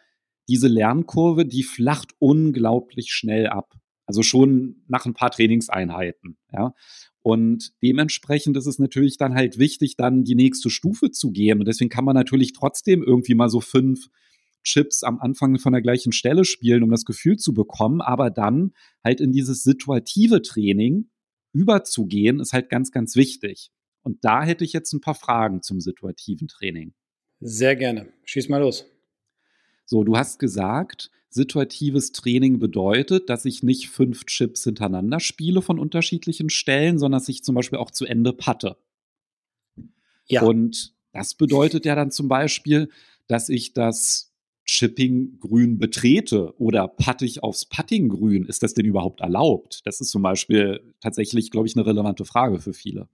diese 0.48 0.68
Lernkurve, 0.68 1.46
die 1.46 1.64
flacht 1.64 2.12
unglaublich 2.20 3.12
schnell 3.12 3.48
ab. 3.48 3.79
Also 4.10 4.24
schon 4.24 4.82
nach 4.88 5.06
ein 5.06 5.14
paar 5.14 5.30
Trainingseinheiten, 5.30 6.36
ja. 6.52 6.74
Und 7.22 7.74
dementsprechend 7.84 8.58
ist 8.58 8.66
es 8.66 8.80
natürlich 8.80 9.18
dann 9.18 9.36
halt 9.36 9.60
wichtig, 9.60 9.98
dann 9.98 10.24
die 10.24 10.34
nächste 10.34 10.72
Stufe 10.72 11.12
zu 11.12 11.30
gehen. 11.30 11.60
Und 11.60 11.68
deswegen 11.68 11.92
kann 11.92 12.06
man 12.06 12.16
natürlich 12.16 12.54
trotzdem 12.54 13.04
irgendwie 13.04 13.36
mal 13.36 13.50
so 13.50 13.62
fünf 13.62 14.08
Chips 14.64 15.04
am 15.04 15.20
Anfang 15.20 15.60
von 15.60 15.74
der 15.74 15.84
gleichen 15.84 16.12
Stelle 16.12 16.44
spielen, 16.44 16.82
um 16.82 16.90
das 16.90 17.06
Gefühl 17.06 17.38
zu 17.38 17.54
bekommen, 17.54 18.02
aber 18.02 18.32
dann 18.32 18.72
halt 19.04 19.22
in 19.22 19.32
dieses 19.32 19.62
situative 19.62 20.42
Training 20.42 21.12
überzugehen, 21.54 22.40
ist 22.40 22.54
halt 22.54 22.70
ganz, 22.72 22.92
ganz 22.92 23.16
wichtig. 23.16 23.70
Und 24.02 24.26
da 24.26 24.44
hätte 24.44 24.64
ich 24.64 24.74
jetzt 24.74 24.92
ein 24.94 25.02
paar 25.02 25.14
Fragen 25.14 25.62
zum 25.62 25.80
situativen 25.80 26.48
Training. 26.48 26.96
Sehr 27.42 27.76
gerne. 27.76 28.12
Schieß 28.26 28.50
mal 28.50 28.58
los. 28.58 28.88
So, 29.90 30.04
du 30.04 30.16
hast 30.16 30.38
gesagt, 30.38 31.10
situatives 31.32 32.12
Training 32.12 32.60
bedeutet, 32.60 33.28
dass 33.28 33.44
ich 33.46 33.64
nicht 33.64 33.90
fünf 33.90 34.24
Chips 34.28 34.64
hintereinander 34.64 35.20
spiele 35.20 35.64
von 35.64 35.80
unterschiedlichen 35.80 36.52
Stellen, 36.52 37.00
sondern 37.00 37.20
dass 37.20 37.28
ich 37.28 37.44
zum 37.44 37.56
Beispiel 37.56 37.80
auch 37.80 37.90
zu 37.90 38.06
Ende 38.06 38.32
patte. 38.32 38.78
Ja. 40.28 40.44
Und 40.44 40.94
das 41.12 41.34
bedeutet 41.34 41.86
ja 41.86 41.96
dann 41.96 42.12
zum 42.12 42.28
Beispiel, 42.28 42.92
dass 43.26 43.50
ich 43.50 43.74
das 43.74 44.32
Chipping-Grün 44.66 45.80
betrete 45.80 46.54
oder 46.60 46.88
patte 46.88 47.26
ich 47.26 47.42
aufs 47.42 47.66
Putting-Grün, 47.66 48.46
ist 48.46 48.62
das 48.62 48.76
denn 48.76 48.86
überhaupt 48.86 49.22
erlaubt? 49.22 49.82
Das 49.86 50.02
ist 50.02 50.12
zum 50.12 50.22
Beispiel 50.22 50.94
tatsächlich, 51.02 51.50
glaube 51.50 51.66
ich, 51.66 51.76
eine 51.76 51.88
relevante 51.88 52.26
Frage 52.26 52.60
für 52.60 52.74
viele. 52.74 53.10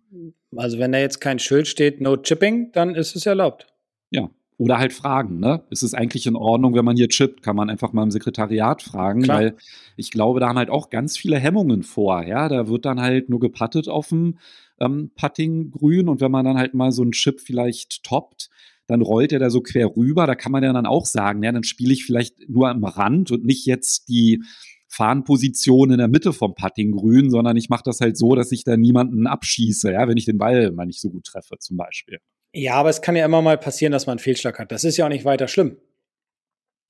Also 0.54 0.78
wenn 0.78 0.92
da 0.92 1.00
jetzt 1.00 1.22
kein 1.22 1.40
Schild 1.40 1.70
steht, 1.70 2.02
no 2.02 2.18
chipping, 2.18 2.74
dann 2.74 2.96
ist 2.96 3.16
es 3.16 3.26
erlaubt. 3.26 3.68
Ja. 4.12 4.30
Oder 4.58 4.78
halt 4.78 4.94
fragen, 4.94 5.40
ne? 5.40 5.64
Ist 5.70 5.84
es 5.84 5.94
eigentlich 5.94 6.28
in 6.28 6.38
Ordnung, 6.38 6.76
wenn 6.76 6.86
man 6.86 6.96
hier 6.96 7.10
chippt? 7.10 7.44
Kann 7.44 7.58
man 7.58 7.70
einfach 7.70 7.92
mal 7.92 8.04
im 8.04 8.12
Sekretariat 8.12 8.82
fragen, 8.82 9.24
Klar. 9.24 9.38
weil 9.38 9.58
ich 9.98 10.12
glaube, 10.12 10.40
da 10.40 10.48
haben 10.48 10.58
halt 10.58 10.70
auch 10.70 10.90
ganz 10.90 11.18
viele 11.18 11.38
Hemmungen 11.38 11.84
vor. 11.84 12.24
Ja, 12.24 12.48
da 12.48 12.68
wird 12.70 12.86
dann 12.86 13.02
halt 13.02 13.30
nur 13.30 13.42
gepattet 13.42 13.90
auf 13.90 14.10
dem 14.10 14.38
ähm, 14.80 15.12
Putting-Grün 15.16 16.08
und 16.08 16.22
wenn 16.22 16.32
man 16.32 16.46
dann 16.46 16.58
halt 16.58 16.74
mal 16.74 16.92
so 16.92 17.02
einen 17.02 17.12
Chip 17.12 17.42
vielleicht 17.42 18.04
toppt, 18.04 18.50
dann 18.88 19.02
rollt 19.02 19.34
er 19.34 19.40
da 19.40 19.50
so 19.50 19.62
quer 19.62 19.96
rüber. 19.96 20.26
Da 20.28 20.36
kann 20.36 20.52
man 20.52 20.64
ja 20.64 20.72
dann 20.72 20.86
auch 20.86 21.06
sagen, 21.06 21.44
ja, 21.44 21.52
dann 21.52 21.64
spiele 21.64 21.94
ich 21.94 22.06
vielleicht 22.06 22.48
nur 22.50 22.70
am 22.70 22.84
Rand 22.84 23.32
und 23.32 23.44
nicht 23.44 23.66
jetzt 23.66 24.08
die 24.08 24.42
Fahnenposition 24.88 25.92
in 25.92 25.98
der 25.98 26.08
Mitte 26.08 26.32
vom 26.32 26.56
Putting 26.56 26.92
grün, 26.92 27.30
sondern 27.30 27.58
ich 27.58 27.70
mache 27.70 27.84
das 27.84 28.00
halt 28.00 28.18
so, 28.18 28.36
dass 28.36 28.52
ich 28.52 28.64
da 28.64 28.78
niemanden 28.78 29.28
abschieße, 29.28 29.92
ja, 29.92 30.08
wenn 30.08 30.18
ich 30.18 30.26
den 30.26 30.38
Ball 30.38 30.72
mal 30.72 30.86
nicht 30.86 31.02
so 31.02 31.10
gut 31.10 31.26
treffe, 31.26 31.58
zum 31.60 31.76
Beispiel. 31.76 32.20
Ja, 32.58 32.76
aber 32.76 32.90
es 32.90 33.02
kann 33.02 33.16
ja 33.16 33.26
immer 33.26 33.42
mal 33.42 33.58
passieren, 33.58 33.92
dass 33.92 34.06
man 34.06 34.14
einen 34.14 34.20
Fehlschlag 34.20 34.60
hat. 34.60 34.72
Das 34.72 34.84
ist 34.84 34.98
ja 34.98 35.06
auch 35.06 35.10
nicht 35.10 35.26
weiter 35.26 35.48
schlimm. 35.48 35.78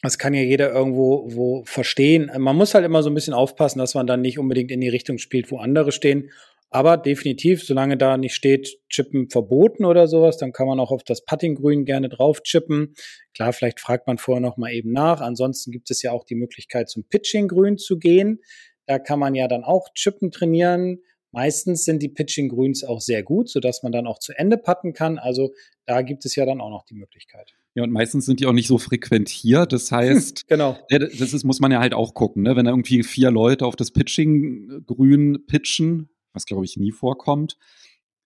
Das 0.01 0.19
kann 0.19 0.33
ja 0.33 0.41
jeder 0.41 0.71
irgendwo 0.71 1.25
wo 1.33 1.63
verstehen. 1.65 2.29
Man 2.37 2.55
muss 2.55 2.75
halt 2.75 2.85
immer 2.85 3.01
so 3.01 3.09
ein 3.09 3.15
bisschen 3.15 3.33
aufpassen, 3.33 3.79
dass 3.79 3.95
man 3.95 4.05
dann 4.05 4.21
nicht 4.21 4.37
unbedingt 4.37 4.69
in 4.69 4.81
die 4.81 4.89
Richtung 4.89 5.17
spielt, 5.17 5.49
wo 5.51 5.57
andere 5.57 5.91
stehen 5.91 6.29
aber 6.75 6.97
definitiv, 6.97 7.63
solange 7.63 7.95
da 7.95 8.17
nicht 8.17 8.35
steht, 8.35 8.79
Chippen 8.89 9.29
verboten 9.29 9.85
oder 9.85 10.07
sowas, 10.07 10.37
dann 10.37 10.51
kann 10.51 10.67
man 10.67 10.77
auch 10.81 10.91
auf 10.91 11.03
das 11.03 11.23
Puttinggrün 11.23 11.85
gerne 11.85 12.09
drauf 12.09 12.43
chippen. 12.43 12.95
Klar, 13.33 13.53
vielleicht 13.53 13.79
fragt 13.79 14.07
man 14.07 14.17
vorher 14.17 14.41
noch 14.41 14.57
mal 14.57 14.73
eben 14.73 14.91
nach. 14.91 15.21
Ansonsten 15.21 15.71
gibt 15.71 15.89
es 15.89 16.01
ja 16.01 16.11
auch 16.11 16.25
die 16.25 16.35
Möglichkeit, 16.35 16.89
zum 16.89 17.05
Pitchinggrün 17.07 17.77
zu 17.77 17.97
gehen. 17.97 18.41
Da 18.87 18.99
kann 18.99 19.19
man 19.19 19.35
ja 19.35 19.47
dann 19.47 19.63
auch 19.63 19.93
Chippen 19.93 20.31
trainieren. 20.31 20.99
Meistens 21.35 21.83
sind 21.83 22.01
die 22.01 22.07
Pitching-Grüns 22.07 22.85
auch 22.85 23.01
sehr 23.01 23.21
gut, 23.21 23.49
sodass 23.49 23.83
man 23.83 23.91
dann 23.91 24.07
auch 24.07 24.19
zu 24.19 24.31
Ende 24.31 24.57
putten 24.57 24.93
kann. 24.93 25.19
Also 25.19 25.51
da 25.85 26.01
gibt 26.01 26.23
es 26.23 26.33
ja 26.37 26.45
dann 26.45 26.61
auch 26.61 26.69
noch 26.69 26.85
die 26.85 26.93
Möglichkeit. 26.93 27.55
Ja, 27.73 27.83
und 27.83 27.91
meistens 27.91 28.25
sind 28.25 28.39
die 28.39 28.45
auch 28.45 28.53
nicht 28.53 28.69
so 28.69 28.77
frequentiert. 28.77 29.73
Das 29.73 29.91
heißt, 29.91 30.47
genau. 30.47 30.77
das 30.89 31.33
ist, 31.33 31.43
muss 31.43 31.59
man 31.59 31.73
ja 31.73 31.81
halt 31.81 31.93
auch 31.93 32.13
gucken, 32.13 32.43
ne? 32.43 32.55
wenn 32.55 32.63
da 32.63 32.71
irgendwie 32.71 33.03
vier 33.03 33.31
Leute 33.31 33.65
auf 33.65 33.75
das 33.75 33.91
Pitching-Grün 33.91 35.45
pitchen, 35.45 36.07
was 36.31 36.45
glaube 36.45 36.63
ich 36.63 36.77
nie 36.77 36.93
vorkommt, 36.93 37.57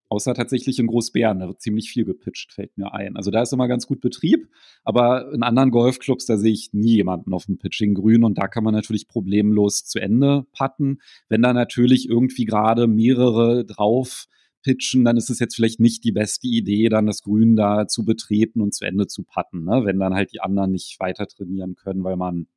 außer 0.09 0.33
tatsächlich 0.33 0.79
in 0.79 0.87
Großbären, 0.87 1.39
da 1.39 1.47
wird 1.47 1.61
ziemlich 1.61 1.89
viel 1.89 2.03
gepitcht, 2.03 2.51
fällt 2.51 2.77
mir 2.77 2.93
ein. 2.93 3.15
Also 3.15 3.31
da 3.31 3.41
ist 3.41 3.53
immer 3.53 3.67
ganz 3.67 3.87
gut 3.87 4.01
Betrieb, 4.01 4.49
aber 4.83 5.31
in 5.33 5.43
anderen 5.43 5.71
Golfclubs, 5.71 6.25
da 6.25 6.37
sehe 6.37 6.51
ich 6.51 6.73
nie 6.73 6.95
jemanden 6.95 7.33
auf 7.33 7.45
dem 7.45 7.57
Pitching 7.57 7.93
grün 7.93 8.23
und 8.23 8.37
da 8.37 8.47
kann 8.47 8.63
man 8.63 8.73
natürlich 8.73 9.07
problemlos 9.07 9.85
zu 9.85 9.99
Ende 9.99 10.45
patten. 10.51 10.99
Wenn 11.29 11.41
da 11.41 11.53
natürlich 11.53 12.09
irgendwie 12.09 12.45
gerade 12.45 12.87
mehrere 12.87 13.65
drauf 13.65 14.25
pitchen, 14.63 15.05
dann 15.05 15.15
ist 15.15 15.29
es 15.29 15.39
jetzt 15.39 15.55
vielleicht 15.55 15.79
nicht 15.79 16.03
die 16.03 16.11
beste 16.11 16.47
Idee, 16.47 16.89
dann 16.89 17.05
das 17.05 17.21
Grün 17.21 17.55
da 17.55 17.87
zu 17.87 18.03
betreten 18.03 18.61
und 18.61 18.73
zu 18.73 18.85
Ende 18.85 19.07
zu 19.07 19.23
patten, 19.23 19.63
ne? 19.63 19.85
wenn 19.85 19.99
dann 19.99 20.13
halt 20.13 20.33
die 20.33 20.41
anderen 20.41 20.71
nicht 20.71 20.99
weiter 20.99 21.27
trainieren 21.27 21.75
können, 21.75 22.03
weil 22.03 22.17
man 22.17 22.47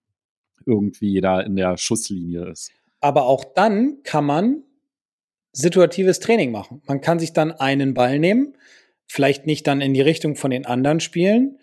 irgendwie 0.66 1.20
da 1.20 1.40
in 1.40 1.56
der 1.56 1.76
Schusslinie 1.76 2.50
ist. 2.50 2.70
Aber 3.00 3.26
auch 3.26 3.44
dann 3.44 4.02
kann 4.04 4.24
man 4.24 4.62
situatives 5.52 6.18
Training 6.18 6.50
machen. 6.50 6.82
Man 6.86 7.00
kann 7.00 7.18
sich 7.18 7.32
dann 7.32 7.52
einen 7.52 7.94
Ball 7.94 8.18
nehmen, 8.18 8.56
vielleicht 9.06 9.46
nicht 9.46 9.66
dann 9.66 9.80
in 9.80 9.94
die 9.94 10.00
Richtung 10.00 10.36
von 10.36 10.50
den 10.50 10.66
anderen 10.66 11.00
spielen. 11.00 11.58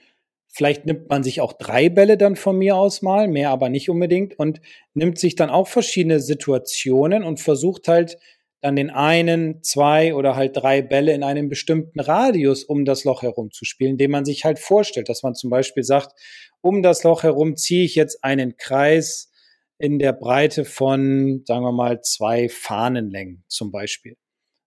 Vielleicht 0.47 0.85
nimmt 0.85 1.09
man 1.09 1.23
sich 1.23 1.41
auch 1.41 1.53
drei 1.53 1.89
Bälle 1.89 2.17
dann 2.17 2.35
von 2.35 2.57
mir 2.57 2.75
aus 2.75 3.01
mal, 3.01 3.27
mehr 3.27 3.49
aber 3.51 3.69
nicht 3.69 3.89
unbedingt 3.89 4.37
und 4.37 4.61
nimmt 4.93 5.19
sich 5.19 5.35
dann 5.35 5.49
auch 5.49 5.67
verschiedene 5.67 6.19
Situationen 6.19 7.23
und 7.23 7.39
versucht 7.39 7.87
halt 7.87 8.17
dann 8.61 8.75
den 8.75 8.89
einen, 8.89 9.63
zwei 9.63 10.13
oder 10.13 10.35
halt 10.35 10.57
drei 10.57 10.81
Bälle 10.81 11.13
in 11.13 11.23
einem 11.23 11.49
bestimmten 11.49 11.99
Radius 11.99 12.63
um 12.63 12.83
das 12.83 13.03
Loch 13.05 13.21
herum 13.21 13.51
zu 13.51 13.63
spielen, 13.63 13.97
den 13.97 14.11
man 14.11 14.25
sich 14.25 14.43
halt 14.43 14.59
vorstellt, 14.59 15.07
dass 15.07 15.23
man 15.23 15.35
zum 15.35 15.49
Beispiel 15.49 15.83
sagt, 15.83 16.13
um 16.61 16.83
das 16.83 17.03
Loch 17.03 17.23
herum 17.23 17.55
ziehe 17.55 17.85
ich 17.85 17.95
jetzt 17.95 18.23
einen 18.23 18.57
Kreis 18.57 19.31
in 19.79 19.97
der 19.97 20.13
Breite 20.13 20.65
von, 20.65 21.43
sagen 21.45 21.63
wir 21.63 21.71
mal, 21.71 22.01
zwei 22.01 22.49
Fahnenlängen 22.49 23.43
zum 23.47 23.71
Beispiel. 23.71 24.17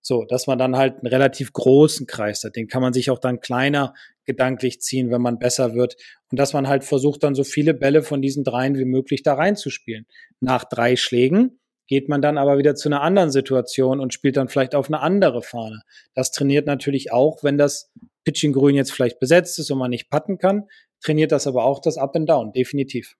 So, 0.05 0.25
dass 0.25 0.49
man 0.49 0.59
dann 0.59 0.77
halt 0.77 0.95
einen 0.95 1.07
relativ 1.07 1.53
großen 1.53 2.09
Kreis 2.09 2.43
hat. 2.43 2.57
Den 2.57 2.67
kann 2.67 2.83
man 2.83 2.93
sich 2.93 3.11
auch 3.11 3.21
dann 3.21 3.39
kleiner 3.39 3.95
gedanklich 4.25 4.81
ziehen, 4.81 5.13
wenn 5.13 5.23
man 5.23 5.39
besser 5.39 5.75
wird. 5.75 5.97
Und 6.31 6.41
dass 6.41 6.55
man 6.55 6.67
halt 6.67 6.83
versucht, 6.83 7.23
dann 7.23 7.37
so 7.37 7.45
viele 7.45 7.75
Bälle 7.75 8.03
von 8.03 8.21
diesen 8.21 8.43
dreien 8.43 8.77
wie 8.77 8.85
möglich 8.85 9.23
da 9.23 9.35
reinzuspielen. 9.35 10.07
Nach 10.41 10.65
drei 10.65 10.97
Schlägen 10.97 11.61
geht 11.87 12.09
man 12.09 12.23
dann 12.23 12.39
aber 12.39 12.59
wieder 12.59 12.75
zu 12.75 12.89
einer 12.89 13.03
anderen 13.03 13.31
Situation 13.31 14.01
und 14.01 14.15
spielt 14.15 14.37
dann 14.37 14.49
vielleicht 14.49 14.75
auf 14.75 14.89
eine 14.89 15.01
andere 15.01 15.43
Fahne. 15.43 15.83
Das 16.15 16.33
trainiert 16.33 16.67
natürlich 16.67 17.13
auch, 17.13 17.45
wenn 17.45 17.59
das 17.59 17.93
Pitching 18.25 18.53
Grün 18.53 18.75
jetzt 18.75 18.93
vielleicht 18.93 19.21
besetzt 19.21 19.59
ist 19.59 19.71
und 19.71 19.79
man 19.79 19.91
nicht 19.91 20.11
putten 20.11 20.39
kann, 20.39 20.65
trainiert 21.01 21.33
das 21.33 21.47
aber 21.47 21.65
auch 21.65 21.81
das 21.81 21.99
Up 21.99 22.17
and 22.17 22.29
Down, 22.29 22.53
definitiv. 22.53 23.17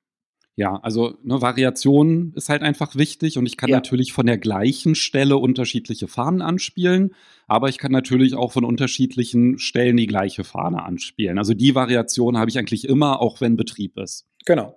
Ja, 0.55 0.77
also 0.83 1.19
eine 1.25 1.41
Variation 1.41 2.35
ist 2.35 2.51
halt 2.51 2.63
einfach 2.63 2.95
wichtig 2.95 3.39
und 3.39 3.47
ich 3.47 3.57
kann 3.57 3.71
ja. 3.71 3.77
natürlich 3.77 4.13
von 4.13 4.27
der 4.27 4.37
gleichen 4.37 4.95
Stelle 4.95 5.39
unterschiedliche 5.39 6.09
Fahnen 6.09 6.43
anspielen, 6.43 7.15
aber 7.47 7.71
ich 7.71 7.79
kann 7.79 7.91
natürlich 7.91 8.35
auch 8.35 8.53
von 8.53 8.65
unterschiedlichen 8.65 9.59
Stellen 9.59 9.97
die 9.97 10.07
gleiche 10.07 10.45
Fahne 10.45 10.83
anspielen. 10.83 11.39
Also 11.39 11.55
die 11.55 11.75
Variation 11.75 12.37
habe 12.37 12.51
ich 12.51 12.59
eigentlich 12.59 12.87
immer, 12.87 13.21
auch 13.21 13.41
wenn 13.41 13.57
Betrieb 13.57 13.97
ist. 13.97 14.27
Genau. 14.45 14.77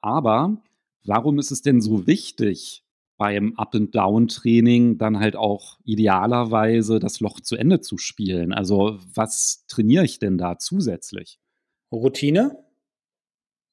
Aber 0.00 0.62
warum 1.04 1.40
ist 1.40 1.50
es 1.50 1.60
denn 1.62 1.80
so 1.80 2.06
wichtig, 2.06 2.84
beim 3.16 3.54
Up-and-Down-Training 3.56 4.98
dann 4.98 5.18
halt 5.18 5.34
auch 5.34 5.78
idealerweise 5.84 7.00
das 7.00 7.18
Loch 7.18 7.40
zu 7.40 7.56
Ende 7.56 7.80
zu 7.80 7.98
spielen? 7.98 8.52
Also 8.52 8.98
was 9.12 9.64
trainiere 9.66 10.04
ich 10.04 10.20
denn 10.20 10.38
da 10.38 10.58
zusätzlich? 10.58 11.40
Routine, 11.90 12.56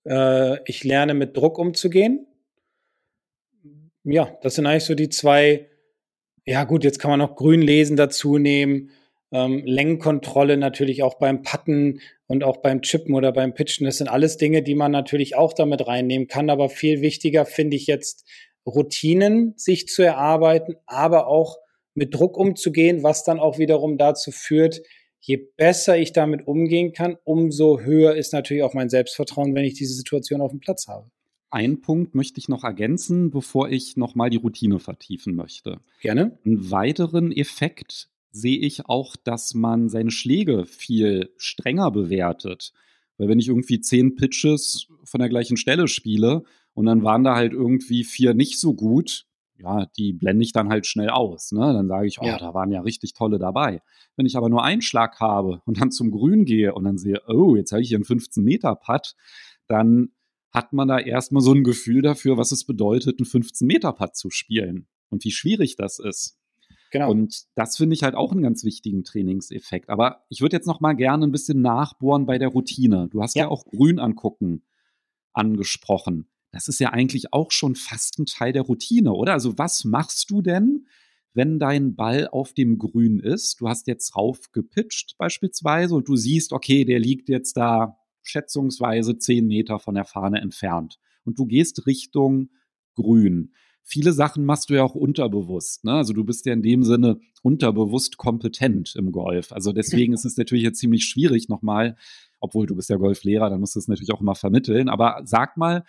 äh, 0.06 0.58
ich 0.70 0.84
lerne 0.84 1.14
mit 1.14 1.36
Druck 1.36 1.58
umzugehen. 1.58 2.28
Ja, 4.04 4.38
das 4.42 4.56
sind 4.56 4.66
eigentlich 4.66 4.84
so 4.84 4.96
die 4.96 5.10
zwei. 5.10 5.68
Ja, 6.46 6.66
gut, 6.66 6.84
jetzt 6.84 7.00
kann 7.00 7.12
man 7.12 7.20
noch 7.20 7.36
Grünlesen 7.36 7.96
dazu 7.96 8.38
nehmen. 8.38 8.92
Ähm, 9.32 9.64
Längenkontrolle 9.66 10.58
natürlich 10.58 11.04
auch 11.04 11.16
beim 11.16 11.42
Patten 11.42 12.02
und 12.28 12.44
auch 12.44 12.58
beim 12.58 12.82
Chippen 12.82 13.16
oder 13.16 13.32
beim 13.32 13.54
Pitchen. 13.54 13.86
Das 13.86 13.98
sind 13.98 14.10
alles 14.10 14.38
Dinge, 14.38 14.62
die 14.62 14.76
man 14.76 14.92
natürlich 14.92 15.36
auch 15.36 15.54
damit 15.54 15.88
reinnehmen 15.88 16.28
kann. 16.28 16.50
Aber 16.50 16.70
viel 16.70 17.02
wichtiger 17.02 17.46
finde 17.46 17.78
ich 17.78 17.88
jetzt 17.88 18.28
Routinen 18.66 19.54
sich 19.58 19.88
zu 19.88 20.04
erarbeiten, 20.04 20.76
aber 20.86 21.28
auch 21.28 21.58
mit 21.96 22.14
Druck 22.14 22.38
umzugehen, 22.38 23.04
was 23.04 23.24
dann 23.24 23.40
auch 23.40 23.58
wiederum 23.58 23.98
dazu 23.98 24.32
führt, 24.32 24.82
je 25.26 25.38
besser 25.38 25.98
ich 25.98 26.12
damit 26.12 26.48
umgehen 26.48 26.92
kann, 26.92 27.16
umso 27.24 27.80
höher 27.80 28.14
ist 28.16 28.34
natürlich 28.34 28.64
auch 28.64 28.74
mein 28.74 28.90
Selbstvertrauen, 28.90 29.56
wenn 29.56 29.64
ich 29.64 29.74
diese 29.74 29.94
Situation 29.94 30.42
auf 30.42 30.52
dem 30.52 30.60
Platz 30.60 30.88
habe. 30.88 31.10
Ein 31.50 31.82
Punkt 31.82 32.14
möchte 32.14 32.40
ich 32.40 32.50
noch 32.50 32.64
ergänzen, 32.64 33.32
bevor 33.32 33.70
ich 33.70 33.96
nochmal 33.96 34.30
die 34.30 34.38
Routine 34.38 34.80
vertiefen 34.80 35.36
möchte. 35.36 35.80
Gerne. 36.02 36.38
Einen 36.46 36.72
weiteren 36.72 37.32
Effekt 37.32 38.10
sehe 38.32 38.58
ich 38.58 38.88
auch, 38.88 39.16
dass 39.16 39.54
man 39.54 39.88
seine 39.88 40.12
Schläge 40.12 40.66
viel 40.66 41.32
strenger 41.38 41.92
bewertet. 41.92 42.74
Weil 43.18 43.30
wenn 43.30 43.40
ich 43.40 43.48
irgendwie 43.48 43.80
zehn 43.80 44.16
Pitches 44.16 44.88
von 45.04 45.20
der 45.20 45.30
gleichen 45.30 45.56
Stelle 45.56 45.88
spiele 45.88 46.44
und 46.74 46.86
dann 46.86 47.04
waren 47.04 47.24
da 47.24 47.36
halt 47.36 47.54
irgendwie 47.54 48.04
vier 48.04 48.34
nicht 48.34 48.60
so 48.60 48.74
gut, 48.74 49.28
ja, 49.64 49.86
die 49.98 50.14
blende 50.14 50.44
ich 50.44 50.52
dann 50.52 50.70
halt 50.70 50.86
schnell 50.86 51.10
aus. 51.10 51.52
Ne? 51.52 51.74
Dann 51.74 51.88
sage 51.88 52.08
ich, 52.08 52.20
oh, 52.20 52.26
ja. 52.26 52.38
da 52.38 52.54
waren 52.54 52.72
ja 52.72 52.82
richtig 52.82 53.14
tolle 53.14 53.40
dabei. 53.40 53.82
Wenn 54.16 54.26
ich 54.26 54.36
aber 54.36 54.50
nur 54.50 54.64
einen 54.64 54.82
Schlag 54.82 55.20
habe 55.20 55.62
und 55.66 55.80
dann 55.80 55.92
zum 55.92 56.12
Grün 56.12 56.46
gehe 56.46 56.74
und 56.74 56.84
dann 56.84 56.98
sehe, 56.98 57.22
oh, 57.28 57.56
jetzt 57.56 57.72
habe 57.72 57.82
ich 57.82 57.88
hier 57.88 57.98
einen 57.98 58.06
15-Meter-Putt, 58.06 59.16
dann 59.68 60.10
hat 60.52 60.74
man 60.74 60.88
da 60.88 61.00
erstmal 61.00 61.42
so 61.42 61.54
ein 61.54 61.64
Gefühl 61.64 62.02
dafür, 62.02 62.38
was 62.38 62.52
es 62.52 62.66
bedeutet, 62.66 63.20
einen 63.20 63.26
15-Meter-Putt 63.26 64.16
zu 64.16 64.30
spielen 64.30 64.88
und 65.10 65.24
wie 65.24 65.32
schwierig 65.32 65.78
das 65.78 66.00
ist. 66.00 66.38
Genau. 66.92 67.10
Und 67.10 67.46
das 67.56 67.78
finde 67.78 67.96
ich 67.96 68.04
halt 68.04 68.14
auch 68.14 68.32
einen 68.32 68.44
ganz 68.44 68.64
wichtigen 68.64 69.04
Trainingseffekt. 69.04 69.90
Aber 69.90 70.26
ich 70.30 70.42
würde 70.42 70.58
jetzt 70.58 70.68
noch 70.68 70.80
mal 70.80 70.94
gerne 70.94 71.26
ein 71.26 71.32
bisschen 71.32 71.62
nachbohren 71.62 72.26
bei 72.26 72.38
der 72.38 72.50
Routine. 72.50 73.08
Du 73.10 73.24
hast 73.24 73.36
ja, 73.36 73.46
ja 73.46 73.50
auch 73.50 73.66
Grün 73.66 74.00
angucken 74.00 74.64
angesprochen 75.34 76.28
das 76.54 76.68
ist 76.68 76.80
ja 76.80 76.92
eigentlich 76.92 77.34
auch 77.34 77.52
schon 77.52 77.76
fast 77.76 78.20
ein 78.20 78.28
Teil 78.28 78.54
der 78.54 78.62
Routine, 78.62 79.12
oder? 79.12 79.34
Also 79.34 79.58
was 79.58 79.84
machst 79.86 80.30
du 80.30 80.42
denn, 80.44 80.86
wenn 81.34 81.58
dein 81.58 81.96
Ball 81.96 82.28
auf 82.28 82.54
dem 82.54 82.78
Grün 82.78 83.20
ist? 83.20 83.60
Du 83.60 83.68
hast 83.68 83.88
jetzt 83.88 84.16
rauf 84.16 84.52
gepitcht 84.52 85.16
beispielsweise 85.18 85.96
und 85.96 86.08
du 86.08 86.16
siehst, 86.16 86.54
okay, 86.54 86.86
der 86.86 87.00
liegt 87.00 87.28
jetzt 87.28 87.58
da 87.58 87.98
schätzungsweise 88.22 89.18
zehn 89.18 89.48
Meter 89.48 89.80
von 89.80 89.96
der 89.96 90.06
Fahne 90.06 90.42
entfernt 90.42 91.00
und 91.26 91.40
du 91.40 91.48
gehst 91.48 91.88
Richtung 91.88 92.50
Grün. 92.96 93.52
Viele 93.82 94.14
Sachen 94.14 94.46
machst 94.46 94.70
du 94.70 94.76
ja 94.76 94.84
auch 94.84 94.96
unterbewusst. 94.96 95.84
Ne? 95.84 95.94
Also 95.94 96.14
du 96.14 96.24
bist 96.24 96.46
ja 96.46 96.54
in 96.54 96.62
dem 96.62 96.84
Sinne 96.84 97.20
unterbewusst 97.42 98.18
kompetent 98.18 98.96
im 98.96 99.12
Golf. 99.12 99.52
Also 99.52 99.74
deswegen 99.74 100.14
ist 100.14 100.24
es 100.24 100.38
natürlich 100.38 100.64
jetzt 100.64 100.80
ziemlich 100.80 101.04
schwierig 101.06 101.50
nochmal, 101.50 101.98
obwohl 102.40 102.68
du 102.68 102.76
bist 102.76 102.92
ja 102.92 102.98
Golflehrer, 102.98 103.50
dann 103.50 103.60
musst 103.60 103.76
du 103.76 103.80
es 103.80 103.88
natürlich 103.88 104.14
auch 104.14 104.22
immer 104.22 104.36
vermitteln. 104.36 104.88
Aber 104.88 105.22
sag 105.26 105.58
mal, 105.58 105.84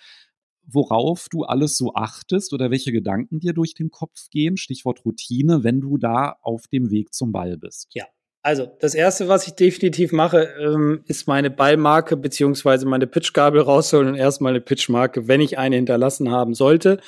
worauf 0.66 1.28
du 1.30 1.44
alles 1.44 1.76
so 1.76 1.94
achtest 1.94 2.52
oder 2.52 2.70
welche 2.70 2.92
Gedanken 2.92 3.40
dir 3.40 3.52
durch 3.52 3.74
den 3.74 3.90
Kopf 3.90 4.28
gehen, 4.30 4.56
Stichwort 4.56 5.04
Routine, 5.04 5.64
wenn 5.64 5.80
du 5.80 5.98
da 5.98 6.36
auf 6.42 6.66
dem 6.68 6.90
Weg 6.90 7.14
zum 7.14 7.32
Ball 7.32 7.56
bist? 7.56 7.88
Ja. 7.92 8.04
Also, 8.42 8.66
das 8.78 8.94
erste, 8.94 9.26
was 9.28 9.46
ich 9.46 9.54
definitiv 9.54 10.12
mache, 10.12 10.52
ähm, 10.60 11.02
ist 11.06 11.26
meine 11.26 11.50
Ballmarke 11.50 12.14
beziehungsweise 12.18 12.84
meine 12.84 13.06
Pitchgabel 13.06 13.62
rausholen 13.62 14.08
und 14.08 14.14
erstmal 14.16 14.52
eine 14.52 14.60
Pitchmarke, 14.60 15.28
wenn 15.28 15.40
ich 15.40 15.56
eine 15.56 15.76
hinterlassen 15.76 16.30
haben 16.30 16.52
sollte, 16.52 17.00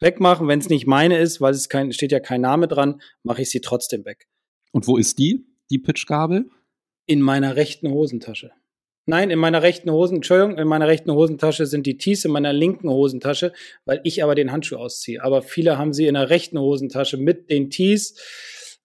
wegmachen. 0.00 0.48
Wenn 0.48 0.58
es 0.58 0.68
nicht 0.68 0.86
meine 0.86 1.16
ist, 1.16 1.40
weil 1.40 1.54
es 1.54 1.70
kein, 1.70 1.92
steht 1.92 2.12
ja 2.12 2.20
kein 2.20 2.42
Name 2.42 2.68
dran, 2.68 3.00
mache 3.22 3.40
ich 3.40 3.48
sie 3.48 3.62
trotzdem 3.62 4.04
weg. 4.04 4.28
Und 4.70 4.86
wo 4.86 4.98
ist 4.98 5.18
die, 5.18 5.46
die 5.70 5.78
Pitchgabel? 5.78 6.50
In 7.06 7.22
meiner 7.22 7.56
rechten 7.56 7.90
Hosentasche. 7.90 8.50
Nein, 9.04 9.30
in 9.30 9.38
meiner 9.38 9.62
rechten 9.62 9.90
Hosen, 9.90 10.16
Entschuldigung, 10.16 10.58
in 10.58 10.68
meiner 10.68 10.86
rechten 10.86 11.10
Hosentasche 11.10 11.66
sind 11.66 11.86
die 11.86 11.98
Tees, 11.98 12.24
in 12.24 12.30
meiner 12.30 12.52
linken 12.52 12.88
Hosentasche, 12.88 13.52
weil 13.84 14.00
ich 14.04 14.22
aber 14.22 14.36
den 14.36 14.52
Handschuh 14.52 14.76
ausziehe. 14.76 15.22
Aber 15.22 15.42
viele 15.42 15.76
haben 15.76 15.92
sie 15.92 16.06
in 16.06 16.14
der 16.14 16.30
rechten 16.30 16.58
Hosentasche 16.58 17.16
mit 17.16 17.50
den 17.50 17.68
Tees, 17.68 18.14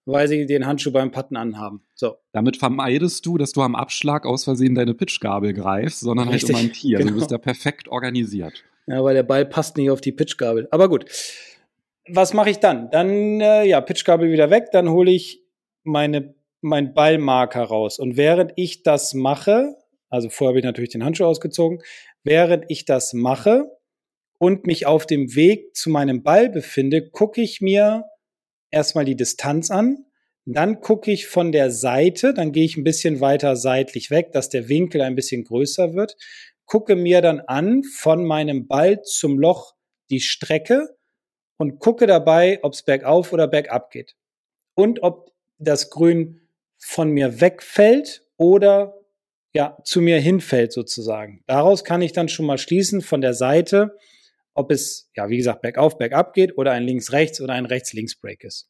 weil 0.06 0.26
sie 0.26 0.46
den 0.46 0.66
Handschuh 0.66 0.90
beim 0.90 1.12
Patten 1.12 1.36
anhaben. 1.36 1.82
So. 1.94 2.16
Damit 2.32 2.56
vermeidest 2.56 3.24
du, 3.26 3.38
dass 3.38 3.52
du 3.52 3.62
am 3.62 3.76
Abschlag 3.76 4.26
aus 4.26 4.44
Versehen 4.44 4.74
deine 4.74 4.94
Pitchgabel 4.94 5.52
greifst, 5.52 6.00
sondern 6.00 6.28
Richtig, 6.28 6.54
halt 6.54 6.64
um 6.64 6.70
ein 6.70 6.72
Tee. 6.72 6.96
Also 6.96 7.06
genau. 7.06 7.14
du 7.14 7.20
bist 7.20 7.30
ja 7.30 7.38
perfekt 7.38 7.88
organisiert. 7.88 8.64
Ja, 8.88 9.04
weil 9.04 9.14
der 9.14 9.22
Ball 9.22 9.44
passt 9.46 9.76
nicht 9.76 9.90
auf 9.90 10.00
die 10.00 10.12
Pitchgabel. 10.12 10.66
Aber 10.70 10.88
gut. 10.88 11.04
Was 12.10 12.32
mache 12.32 12.48
ich 12.48 12.58
dann? 12.58 12.90
Dann, 12.90 13.40
äh, 13.40 13.64
ja, 13.66 13.82
Pitchgabel 13.82 14.32
wieder 14.32 14.48
weg, 14.48 14.68
dann 14.72 14.88
hole 14.88 15.10
ich 15.10 15.42
meine, 15.84 16.34
mein 16.62 16.94
Ballmarker 16.94 17.62
raus. 17.62 17.98
Und 17.98 18.16
während 18.16 18.52
ich 18.56 18.82
das 18.82 19.12
mache, 19.12 19.76
also 20.10 20.28
vorher 20.30 20.50
habe 20.50 20.58
ich 20.58 20.64
natürlich 20.64 20.90
den 20.90 21.04
Handschuh 21.04 21.24
ausgezogen. 21.24 21.82
Während 22.24 22.64
ich 22.68 22.84
das 22.84 23.12
mache 23.12 23.64
und 24.38 24.66
mich 24.66 24.86
auf 24.86 25.06
dem 25.06 25.34
Weg 25.34 25.76
zu 25.76 25.90
meinem 25.90 26.22
Ball 26.22 26.48
befinde, 26.48 27.08
gucke 27.10 27.40
ich 27.40 27.60
mir 27.60 28.04
erstmal 28.70 29.04
die 29.04 29.16
Distanz 29.16 29.70
an, 29.70 30.04
Dann 30.50 30.80
gucke 30.80 31.10
ich 31.12 31.26
von 31.26 31.52
der 31.52 31.70
Seite, 31.70 32.32
dann 32.32 32.52
gehe 32.52 32.64
ich 32.64 32.78
ein 32.78 32.84
bisschen 32.84 33.20
weiter 33.20 33.54
seitlich 33.54 34.10
weg, 34.10 34.32
dass 34.32 34.48
der 34.48 34.70
Winkel 34.70 35.02
ein 35.02 35.14
bisschen 35.14 35.44
größer 35.44 35.92
wird. 35.92 36.16
Gucke 36.64 36.96
mir 36.96 37.20
dann 37.20 37.40
an 37.40 37.82
von 37.84 38.24
meinem 38.24 38.66
Ball 38.66 39.02
zum 39.02 39.38
Loch 39.38 39.74
die 40.08 40.20
Strecke 40.20 40.96
und 41.58 41.80
gucke 41.80 42.06
dabei, 42.06 42.60
ob 42.62 42.72
es 42.72 42.82
bergauf 42.82 43.34
oder 43.34 43.46
bergab 43.46 43.90
geht. 43.90 44.16
Und 44.74 45.02
ob 45.02 45.32
das 45.58 45.90
Grün 45.90 46.40
von 46.78 47.10
mir 47.10 47.42
wegfällt 47.42 48.22
oder 48.38 48.97
ja, 49.54 49.78
zu 49.84 50.00
mir 50.00 50.20
hinfällt 50.20 50.72
sozusagen. 50.72 51.42
Daraus 51.46 51.84
kann 51.84 52.02
ich 52.02 52.12
dann 52.12 52.28
schon 52.28 52.46
mal 52.46 52.58
schließen 52.58 53.00
von 53.00 53.20
der 53.20 53.34
Seite, 53.34 53.96
ob 54.54 54.70
es, 54.70 55.10
ja, 55.14 55.28
wie 55.28 55.36
gesagt, 55.36 55.62
bergauf, 55.62 55.98
bergab 55.98 56.34
geht 56.34 56.58
oder 56.58 56.72
ein 56.72 56.82
links-rechts 56.82 57.40
oder 57.40 57.54
ein 57.54 57.66
rechts-links-Break 57.66 58.44
ist. 58.44 58.68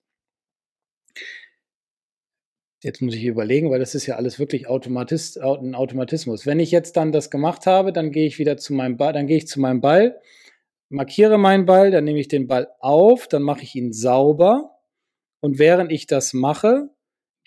Jetzt 2.80 3.02
muss 3.02 3.14
ich 3.14 3.24
überlegen, 3.24 3.70
weil 3.70 3.80
das 3.80 3.96
ist 3.96 4.06
ja 4.06 4.14
alles 4.16 4.38
wirklich 4.38 4.68
Automatis 4.68 5.36
ein 5.36 5.74
Automatismus. 5.74 6.46
Wenn 6.46 6.60
ich 6.60 6.70
jetzt 6.70 6.96
dann 6.96 7.10
das 7.10 7.28
gemacht 7.28 7.66
habe, 7.66 7.92
dann 7.92 8.12
gehe 8.12 8.26
ich 8.26 8.38
wieder 8.38 8.56
zu 8.56 8.72
meinem 8.72 8.96
Ball, 8.96 9.12
dann 9.12 9.26
gehe 9.26 9.38
ich 9.38 9.48
zu 9.48 9.58
meinem 9.58 9.80
Ball, 9.80 10.20
markiere 10.88 11.38
meinen 11.38 11.66
Ball, 11.66 11.90
dann 11.90 12.04
nehme 12.04 12.20
ich 12.20 12.28
den 12.28 12.46
Ball 12.46 12.68
auf, 12.78 13.26
dann 13.26 13.42
mache 13.42 13.62
ich 13.62 13.74
ihn 13.74 13.92
sauber 13.92 14.78
und 15.40 15.58
während 15.58 15.90
ich 15.90 16.06
das 16.06 16.34
mache, 16.34 16.90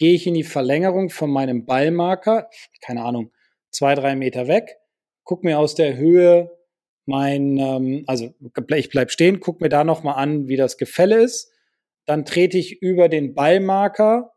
gehe 0.01 0.15
ich 0.15 0.25
in 0.25 0.33
die 0.33 0.43
Verlängerung 0.43 1.11
von 1.11 1.29
meinem 1.29 1.67
Ballmarker, 1.67 2.49
keine 2.81 3.03
Ahnung, 3.03 3.31
zwei, 3.69 3.93
drei 3.93 4.15
Meter 4.15 4.47
weg, 4.47 4.79
guck 5.23 5.43
mir 5.43 5.59
aus 5.59 5.75
der 5.75 5.95
Höhe 5.95 6.49
mein, 7.05 7.59
ähm, 7.59 8.03
also 8.07 8.33
ich 8.75 8.89
bleib 8.89 9.11
stehen, 9.11 9.39
guck 9.39 9.61
mir 9.61 9.69
da 9.69 9.83
nochmal 9.83 10.15
an, 10.15 10.47
wie 10.47 10.55
das 10.55 10.77
Gefälle 10.77 11.21
ist. 11.21 11.51
Dann 12.07 12.25
trete 12.25 12.57
ich 12.57 12.81
über 12.81 13.09
den 13.09 13.35
Ballmarker, 13.35 14.33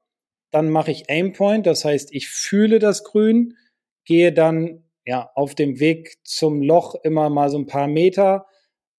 dann 0.51 0.69
mache 0.69 0.91
ich 0.91 1.09
Aimpoint, 1.09 1.67
das 1.67 1.87
heißt, 1.87 2.13
ich 2.13 2.29
fühle 2.29 2.79
das 2.79 3.03
Grün, 3.03 3.57
gehe 4.05 4.35
dann 4.35 4.85
ja 5.07 5.31
auf 5.35 5.55
dem 5.55 5.81
Weg 5.81 6.19
zum 6.25 6.61
Loch 6.61 6.95
immer 7.05 7.31
mal 7.31 7.49
so 7.49 7.57
ein 7.57 7.67
paar 7.67 7.89
Meter, 7.89 8.45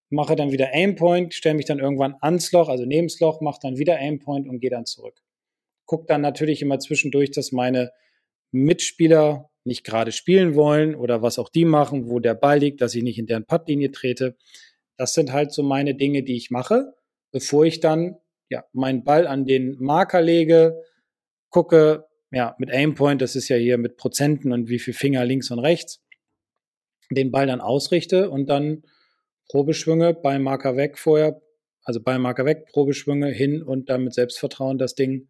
mache 0.09 0.35
dann 0.35 0.51
wieder 0.51 0.69
Aimpoint, 0.73 1.35
stelle 1.35 1.53
mich 1.53 1.65
dann 1.65 1.77
irgendwann 1.77 2.15
ans 2.21 2.51
Loch, 2.51 2.69
also 2.69 2.85
neben 2.85 3.05
das 3.05 3.19
Loch, 3.19 3.39
mache 3.39 3.59
dann 3.61 3.77
wieder 3.77 3.97
Aimpoint 3.97 4.47
und 4.49 4.61
gehe 4.61 4.71
dann 4.71 4.87
zurück. 4.87 5.21
Guck 5.85 6.07
dann 6.07 6.21
natürlich 6.21 6.61
immer 6.61 6.79
zwischendurch, 6.79 7.31
dass 7.31 7.51
meine 7.51 7.91
Mitspieler 8.51 9.49
nicht 9.65 9.83
gerade 9.83 10.11
spielen 10.11 10.55
wollen 10.55 10.95
oder 10.95 11.21
was 11.21 11.39
auch 11.39 11.49
die 11.49 11.65
machen, 11.65 12.09
wo 12.09 12.19
der 12.19 12.35
Ball 12.35 12.59
liegt, 12.59 12.81
dass 12.81 12.95
ich 12.95 13.03
nicht 13.03 13.17
in 13.17 13.25
deren 13.25 13.45
Puttlinie 13.45 13.91
trete. 13.91 14.37
Das 14.97 15.13
sind 15.13 15.33
halt 15.33 15.51
so 15.51 15.63
meine 15.63 15.95
Dinge, 15.95 16.23
die 16.23 16.37
ich 16.37 16.51
mache, 16.51 16.93
bevor 17.31 17.65
ich 17.65 17.79
dann 17.79 18.15
ja 18.49 18.63
meinen 18.73 19.03
Ball 19.03 19.27
an 19.27 19.45
den 19.45 19.75
Marker 19.79 20.21
lege, 20.21 20.81
gucke, 21.49 22.05
ja, 22.31 22.55
mit 22.59 22.71
Aimpoint, 22.71 23.21
das 23.21 23.35
ist 23.35 23.49
ja 23.49 23.55
hier 23.55 23.77
mit 23.77 23.97
Prozenten 23.97 24.51
und 24.51 24.69
wie 24.69 24.79
viel 24.79 24.93
Finger 24.93 25.25
links 25.25 25.51
und 25.51 25.59
rechts, 25.59 26.03
den 27.09 27.31
Ball 27.31 27.47
dann 27.47 27.61
ausrichte 27.61 28.29
und 28.29 28.49
dann 28.49 28.83
Probeschwünge, 29.49 30.13
Ballmarker 30.13 30.75
weg 30.75 30.97
vorher, 30.97 31.41
also 31.83 32.01
Ballmarker 32.01 32.45
weg, 32.45 32.65
Probeschwünge 32.71 33.29
hin 33.29 33.63
und 33.63 33.89
dann 33.89 34.03
mit 34.03 34.13
Selbstvertrauen 34.13 34.77
das 34.77 34.95
Ding, 34.95 35.29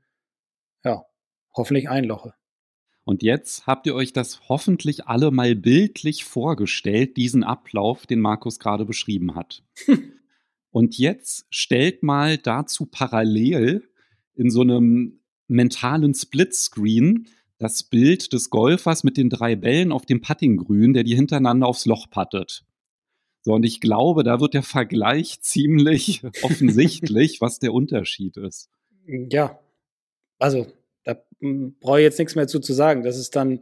ja, 0.86 1.04
hoffentlich 1.54 1.90
einloche. 1.90 2.34
Und 3.04 3.22
jetzt 3.22 3.68
habt 3.68 3.86
ihr 3.86 3.94
euch 3.94 4.14
das 4.14 4.50
hoffentlich 4.50 5.06
alle 5.06 5.30
mal 5.30 5.56
bildlich 5.56 6.24
vorgestellt, 6.24 7.18
diesen 7.18 7.44
Ablauf, 7.44 8.08
den 8.08 8.20
Markus 8.20 8.58
gerade 8.60 8.86
beschrieben 8.86 9.36
hat. 9.36 9.64
Und 10.72 10.98
jetzt 10.98 11.46
stellt 11.52 12.04
mal 12.04 12.38
dazu 12.38 12.86
parallel 12.86 13.88
in 14.34 14.50
so 14.50 14.62
einem 14.62 15.22
mentalen 15.48 16.14
Splitscreen 16.14 17.28
das 17.58 17.84
Bild 17.84 18.34
des 18.34 18.50
Golfers 18.50 19.04
mit 19.04 19.16
den 19.16 19.30
drei 19.30 19.56
Bällen 19.56 19.92
auf 19.92 20.06
dem 20.06 20.22
Puttinggrün, 20.22 20.94
der 20.94 21.04
die 21.04 21.16
hintereinander 21.16 21.68
aufs 21.68 21.86
Loch 21.86 22.10
pattet. 22.10 22.66
So, 23.42 23.54
und 23.54 23.64
ich 23.64 23.80
glaube, 23.80 24.24
da 24.24 24.42
wird 24.42 24.56
der 24.56 24.64
Vergleich 24.64 25.40
ziemlich 25.42 26.24
offensichtlich, 26.44 27.40
was 27.40 27.60
der 27.60 27.74
Unterschied 27.74 28.36
ist. 28.38 28.70
Ja, 29.06 29.60
also 30.40 30.68
da 31.04 31.18
brauche 31.82 32.00
ich 32.00 32.04
jetzt 32.04 32.20
nichts 32.20 32.36
mehr 32.36 32.48
zu, 32.48 32.60
zu 32.60 32.74
sagen. 32.74 33.04
Das 33.04 33.18
ist 33.18 33.36
dann 33.36 33.60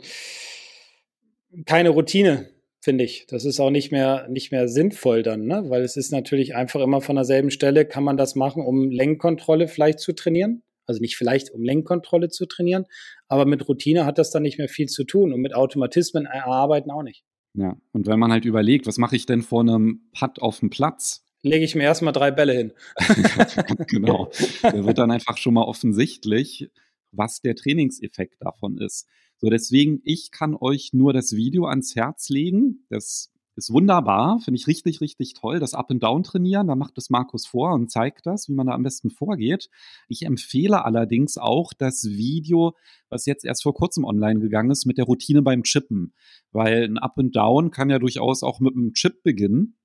keine 1.66 1.90
Routine, 1.90 2.50
finde 2.82 3.04
ich. 3.04 3.26
Das 3.28 3.46
ist 3.46 3.60
auch 3.60 3.70
nicht 3.70 3.92
mehr, 3.92 4.28
nicht 4.30 4.52
mehr 4.52 4.68
sinnvoll 4.68 5.24
dann, 5.24 5.46
ne? 5.46 5.66
weil 5.68 5.84
es 5.84 5.98
ist 5.98 6.12
natürlich 6.12 6.56
einfach 6.56 6.82
immer 6.82 7.02
von 7.02 7.16
derselben 7.16 7.52
Stelle, 7.52 7.86
kann 7.86 8.04
man 8.04 8.18
das 8.18 8.36
machen, 8.36 8.64
um 8.64 8.90
Lenkkontrolle 8.90 9.68
vielleicht 9.68 10.00
zu 10.00 10.14
trainieren. 10.14 10.64
Also 10.86 11.00
nicht 11.00 11.16
vielleicht, 11.16 11.52
um 11.52 11.64
Lenkkontrolle 11.64 12.28
zu 12.28 12.46
trainieren, 12.46 12.86
aber 13.30 13.46
mit 13.46 13.70
Routine 13.70 14.06
hat 14.06 14.18
das 14.18 14.32
dann 14.32 14.44
nicht 14.44 14.58
mehr 14.58 14.68
viel 14.68 14.88
zu 14.88 15.06
tun 15.06 15.32
und 15.32 15.40
mit 15.40 15.56
Automatismen 15.56 16.26
erarbeiten 16.26 16.92
auch 16.92 17.04
nicht. 17.04 17.24
Ja, 17.54 17.78
und 17.94 18.08
wenn 18.08 18.20
man 18.20 18.32
halt 18.32 18.46
überlegt, 18.46 18.86
was 18.86 18.98
mache 18.98 19.16
ich 19.16 19.26
denn 19.26 19.44
vor 19.44 19.62
einem 19.62 20.10
Putt 20.18 20.42
auf 20.42 20.60
dem 20.60 20.70
Platz? 20.70 21.24
Lege 21.44 21.66
ich 21.66 21.76
mir 21.76 21.84
erstmal 21.84 22.14
drei 22.14 22.32
Bälle 22.32 22.54
hin. 22.54 22.72
genau. 23.88 24.32
Der 24.64 24.86
wird 24.86 24.98
dann 24.98 25.12
einfach 25.12 25.38
schon 25.38 25.54
mal 25.54 25.64
offensichtlich, 25.64 26.72
was 27.12 27.42
der 27.42 27.56
Trainingseffekt 27.56 28.42
davon 28.42 28.78
ist. 28.78 29.08
So, 29.38 29.50
deswegen, 29.50 30.00
ich 30.06 30.32
kann 30.32 30.56
euch 30.56 30.94
nur 30.94 31.12
das 31.12 31.34
Video 31.34 31.66
ans 31.66 31.96
Herz 31.96 32.30
legen. 32.30 32.86
Das 32.90 33.34
ist 33.56 33.72
wunderbar, 33.72 34.40
finde 34.40 34.58
ich 34.58 34.68
richtig, 34.68 35.02
richtig 35.02 35.34
toll. 35.34 35.60
Das 35.60 35.74
Up 35.74 35.92
and 35.92 36.02
Down 36.02 36.24
trainieren, 36.24 36.68
da 36.68 36.76
macht 36.76 36.98
es 36.98 37.10
Markus 37.10 37.46
vor 37.46 37.74
und 37.74 37.92
zeigt 37.92 38.26
das, 38.26 38.48
wie 38.48 38.54
man 38.54 38.68
da 38.68 38.74
am 38.74 38.84
besten 38.84 39.12
vorgeht. 39.12 39.70
Ich 40.08 40.26
empfehle 40.26 40.86
allerdings 40.86 41.38
auch 41.38 41.74
das 41.74 42.06
Video, 42.06 42.74
was 43.10 43.26
jetzt 43.26 43.46
erst 43.46 43.64
vor 43.64 43.74
kurzem 43.74 44.06
online 44.06 44.40
gegangen 44.40 44.72
ist, 44.72 44.86
mit 44.86 44.98
der 44.98 45.06
Routine 45.06 45.42
beim 45.42 45.64
Chippen. 45.64 46.14
Weil 46.52 46.86
ein 46.86 46.98
Up 46.98 47.18
and 47.18 47.36
Down 47.36 47.70
kann 47.70 47.90
ja 47.90 48.00
durchaus 48.00 48.44
auch 48.44 48.60
mit 48.60 48.76
einem 48.76 48.94
Chip 48.94 49.24
beginnen. 49.24 49.76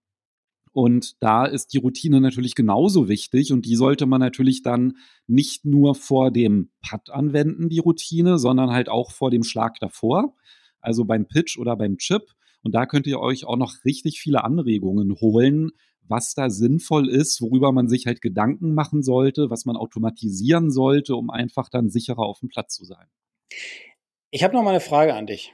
Und 0.73 1.17
da 1.21 1.45
ist 1.45 1.73
die 1.73 1.79
Routine 1.79 2.21
natürlich 2.21 2.55
genauso 2.55 3.09
wichtig 3.09 3.53
und 3.53 3.67
die 3.67 3.77
sollte 3.77 4.07
man 4.07 4.21
natürlich 4.21 4.63
dann 4.63 4.97
nicht 5.27 5.65
nur 5.65 5.95
vor 5.95 6.31
dem 6.31 6.71
Putt 6.89 7.11
anwenden, 7.11 7.69
die 7.69 7.79
Routine, 7.79 8.39
sondern 8.39 8.71
halt 8.71 8.89
auch 8.89 9.11
vor 9.13 9.31
dem 9.31 9.43
Schlag 9.43 9.79
davor, 9.81 10.35
also 10.81 11.05
beim 11.05 11.27
Pitch 11.27 11.59
oder 11.59 11.77
beim 11.77 11.97
Chip. 11.99 12.23
Und 12.63 12.75
da 12.75 12.87
könnt 12.87 13.07
ihr 13.07 13.21
euch 13.21 13.45
auch 13.45 13.57
noch 13.57 13.85
richtig 13.85 14.21
viele 14.21 14.45
Anregungen 14.45 15.17
holen, 15.21 15.71
was 16.03 16.35
da 16.35 16.51
sinnvoll 16.51 17.09
ist, 17.09 17.41
worüber 17.41 17.73
man 17.73 17.89
sich 17.89 18.07
halt 18.07 18.23
Gedanken 18.23 18.75
machen 18.75 19.03
sollte, 19.03 19.51
was 19.51 19.65
man 19.65 19.77
automatisieren 19.77 20.71
sollte, 20.71 21.15
um 21.15 21.31
einfach 21.31 21.69
dann 21.69 21.91
sicherer 21.91 22.23
auf 22.23 22.41
dem 22.41 22.49
Platz 22.49 22.75
zu 22.75 22.85
sein. 22.85 23.07
Ich 24.31 24.43
habe 24.43 24.55
noch 24.55 24.63
mal 24.63 24.71
eine 24.71 24.81
Frage 24.81 25.15
an 25.15 25.27
dich. 25.27 25.53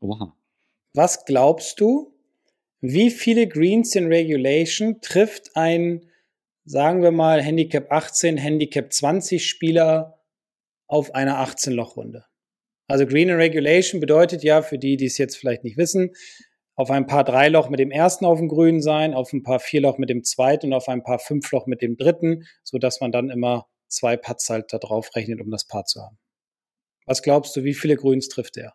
Oha. 0.00 0.36
Was 0.94 1.24
glaubst 1.24 1.80
du, 1.80 2.13
wie 2.86 3.10
viele 3.10 3.48
Greens 3.48 3.94
in 3.94 4.08
Regulation 4.08 5.00
trifft 5.00 5.56
ein, 5.56 6.10
sagen 6.66 7.02
wir 7.02 7.12
mal, 7.12 7.42
Handicap 7.42 7.90
18, 7.90 8.36
Handicap 8.36 8.92
20 8.92 9.48
Spieler 9.48 10.22
auf 10.86 11.14
einer 11.14 11.38
18-Loch-Runde? 11.38 12.26
Also 12.86 13.06
Green 13.06 13.30
in 13.30 13.36
Regulation 13.36 14.00
bedeutet 14.02 14.42
ja, 14.42 14.60
für 14.60 14.78
die, 14.78 14.98
die 14.98 15.06
es 15.06 15.16
jetzt 15.16 15.36
vielleicht 15.36 15.64
nicht 15.64 15.78
wissen, 15.78 16.12
auf 16.74 16.90
ein 16.90 17.06
paar 17.06 17.24
Dreiloch 17.24 17.70
mit 17.70 17.80
dem 17.80 17.90
ersten 17.90 18.26
auf 18.26 18.38
dem 18.38 18.48
Grün 18.48 18.82
sein, 18.82 19.14
auf 19.14 19.32
ein 19.32 19.42
paar 19.42 19.60
Vierloch 19.60 19.96
mit 19.96 20.10
dem 20.10 20.22
zweiten 20.22 20.66
und 20.66 20.72
auf 20.74 20.86
ein 20.88 21.02
paar 21.02 21.18
Fünfloch 21.18 21.66
mit 21.66 21.80
dem 21.80 21.96
dritten, 21.96 22.44
so 22.64 22.76
dass 22.76 23.00
man 23.00 23.12
dann 23.12 23.30
immer 23.30 23.66
zwei 23.88 24.18
Putts 24.18 24.50
halt 24.50 24.70
da 24.74 24.78
drauf 24.78 25.08
rechnet, 25.16 25.40
um 25.40 25.50
das 25.50 25.66
Paar 25.66 25.86
zu 25.86 26.02
haben. 26.02 26.18
Was 27.06 27.22
glaubst 27.22 27.56
du, 27.56 27.64
wie 27.64 27.74
viele 27.74 27.96
Grüns 27.96 28.28
trifft 28.28 28.58
er 28.58 28.74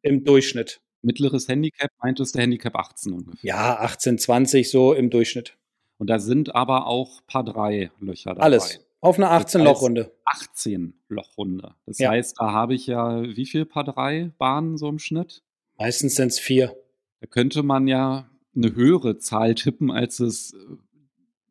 im 0.00 0.24
Durchschnitt? 0.24 0.80
Mittleres 1.02 1.48
Handicap 1.48 1.90
meintest 2.02 2.34
du 2.34 2.40
Handicap 2.40 2.76
18 2.76 3.12
ungefähr. 3.12 3.38
Ja, 3.42 3.78
18, 3.80 4.18
20 4.18 4.70
so 4.70 4.92
im 4.92 5.10
Durchschnitt. 5.10 5.56
Und 5.98 6.08
da 6.08 6.18
sind 6.18 6.54
aber 6.54 6.86
auch 6.86 7.20
paar 7.26 7.44
drei 7.44 7.90
Löcher 8.00 8.30
dabei. 8.30 8.44
Alles. 8.44 8.80
Auf 9.02 9.16
einer 9.16 9.30
18-Loch-Runde. 9.30 10.12
18-Loch-Runde. 10.26 11.74
Das 11.86 11.98
ja. 11.98 12.10
heißt, 12.10 12.36
da 12.38 12.52
habe 12.52 12.74
ich 12.74 12.86
ja 12.86 13.22
wie 13.22 13.46
viel 13.46 13.64
Paar 13.64 13.84
drei 13.84 14.30
Bahnen 14.36 14.76
so 14.76 14.88
im 14.88 14.98
Schnitt? 14.98 15.42
Meistens 15.78 16.16
sind 16.16 16.28
es 16.28 16.38
vier. 16.38 16.76
Da 17.20 17.26
könnte 17.26 17.62
man 17.62 17.88
ja 17.88 18.30
eine 18.54 18.74
höhere 18.74 19.18
Zahl 19.18 19.54
tippen, 19.54 19.90
als 19.90 20.20
es 20.20 20.52
äh, 20.52 20.76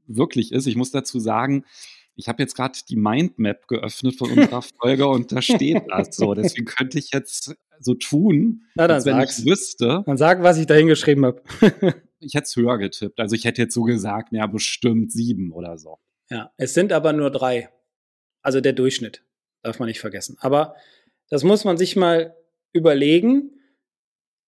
wirklich 0.06 0.52
ist. 0.52 0.68
Ich 0.68 0.76
muss 0.76 0.92
dazu 0.92 1.20
sagen, 1.20 1.66
ich 2.16 2.28
habe 2.28 2.44
jetzt 2.44 2.56
gerade 2.56 2.78
die 2.88 2.98
Mindmap 2.98 3.68
geöffnet 3.68 4.16
von 4.16 4.32
unserer 4.32 4.62
Folge 4.82 5.08
und 5.08 5.32
da 5.32 5.42
steht 5.42 5.84
das 5.88 6.16
so. 6.16 6.34
Deswegen 6.36 6.66
könnte 6.66 7.00
ich 7.00 7.12
jetzt 7.12 7.56
so 7.80 7.94
tun, 7.94 8.64
Na, 8.76 8.86
als 8.86 9.06
wenn 9.06 9.20
ich 9.20 9.46
wüsste. 9.46 10.04
Dann 10.06 10.18
sag, 10.18 10.44
was 10.44 10.58
ich 10.58 10.68
da 10.68 10.76
hingeschrieben 10.76 11.26
habe. 11.26 11.42
ich 12.20 12.34
hätte 12.34 12.44
es 12.44 12.56
höher 12.56 12.78
getippt. 12.78 13.20
Also 13.20 13.36
ich 13.36 13.46
hätte 13.46 13.62
jetzt 13.62 13.74
so 13.74 13.84
gesagt, 13.84 14.30
ja, 14.32 14.48
bestimmt 14.48 15.12
sieben 15.12 15.52
oder 15.52 15.78
so. 15.78 16.00
Ja, 16.30 16.52
es 16.58 16.74
sind 16.74 16.94
aber 16.94 17.14
nur 17.14 17.32
drei. 17.32 17.70
Also 18.42 18.62
der 18.62 18.74
Durchschnitt, 18.74 19.24
darf 19.64 19.80
man 19.80 19.88
nicht 19.88 20.00
vergessen. 20.00 20.38
Aber 20.40 20.76
das 21.30 21.44
muss 21.44 21.66
man 21.66 21.78
sich 21.78 21.96
mal 21.96 22.36
überlegen. 22.74 23.52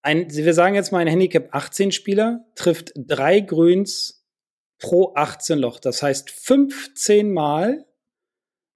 Ein, 0.01 0.33
wir 0.33 0.53
sagen 0.53 0.75
jetzt 0.75 0.91
mal, 0.91 0.99
ein 0.99 1.07
Handicap 1.07 1.49
18 1.53 1.91
Spieler 1.91 2.45
trifft 2.55 2.93
drei 2.95 3.39
Grüns 3.39 4.25
pro 4.79 5.13
18 5.15 5.59
Loch. 5.59 5.79
Das 5.79 6.01
heißt 6.01 6.29
15 6.29 7.31
Mal 7.33 7.85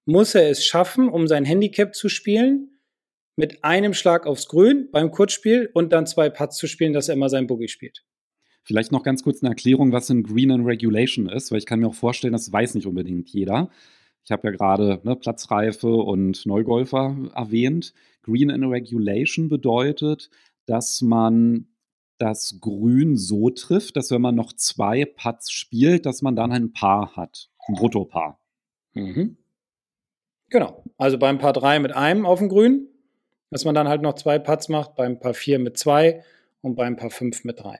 muss 0.06 0.34
er 0.34 0.48
es 0.48 0.64
schaffen, 0.64 1.08
um 1.08 1.26
sein 1.26 1.44
Handicap 1.44 1.94
zu 1.94 2.08
spielen, 2.08 2.75
mit 3.36 3.62
einem 3.62 3.94
Schlag 3.94 4.26
aufs 4.26 4.48
Grün 4.48 4.88
beim 4.90 5.10
Kurzspiel 5.10 5.70
und 5.74 5.92
dann 5.92 6.06
zwei 6.06 6.30
Putts 6.30 6.56
zu 6.56 6.66
spielen, 6.66 6.92
dass 6.92 7.08
er 7.08 7.14
immer 7.14 7.28
sein 7.28 7.46
Boogie 7.46 7.68
spielt. 7.68 8.04
Vielleicht 8.64 8.90
noch 8.90 9.04
ganz 9.04 9.22
kurz 9.22 9.42
eine 9.42 9.50
Erklärung, 9.50 9.92
was 9.92 10.10
ein 10.10 10.24
Green 10.24 10.50
and 10.50 10.66
Regulation 10.66 11.28
ist, 11.28 11.52
weil 11.52 11.58
ich 11.58 11.66
kann 11.66 11.78
mir 11.78 11.86
auch 11.86 11.94
vorstellen, 11.94 12.32
das 12.32 12.52
weiß 12.52 12.74
nicht 12.74 12.86
unbedingt 12.86 13.28
jeder. 13.28 13.70
Ich 14.24 14.32
habe 14.32 14.48
ja 14.48 14.50
gerade 14.50 15.00
ne, 15.04 15.14
Platzreife 15.14 15.88
und 15.88 16.44
Neugolfer 16.46 17.16
erwähnt. 17.34 17.94
Green 18.22 18.50
and 18.50 18.64
Regulation 18.64 19.48
bedeutet, 19.48 20.30
dass 20.66 21.00
man 21.00 21.68
das 22.18 22.58
Grün 22.60 23.16
so 23.16 23.50
trifft, 23.50 23.96
dass 23.96 24.10
wenn 24.10 24.22
man 24.22 24.34
noch 24.34 24.52
zwei 24.52 25.04
Putts 25.04 25.52
spielt, 25.52 26.06
dass 26.06 26.22
man 26.22 26.34
dann 26.34 26.50
ein 26.50 26.72
Paar 26.72 27.14
hat, 27.14 27.50
ein 27.68 27.74
Bruttopaar. 27.74 28.40
Mhm. 28.94 29.36
Genau. 30.48 30.84
Also 30.96 31.18
beim 31.18 31.38
Paar 31.38 31.52
3 31.52 31.78
mit 31.80 31.92
einem 31.92 32.26
auf 32.26 32.38
dem 32.38 32.48
Grün, 32.48 32.88
dass 33.50 33.64
man 33.64 33.74
dann 33.74 33.88
halt 33.88 34.02
noch 34.02 34.14
zwei 34.14 34.38
Putts 34.38 34.68
macht, 34.68 34.94
beim 34.94 35.18
Paar 35.18 35.34
4 35.34 35.58
mit 35.58 35.78
zwei 35.78 36.24
und 36.60 36.74
beim 36.74 36.96
Paar 36.96 37.10
5 37.10 37.44
mit 37.44 37.60
drei. 37.60 37.78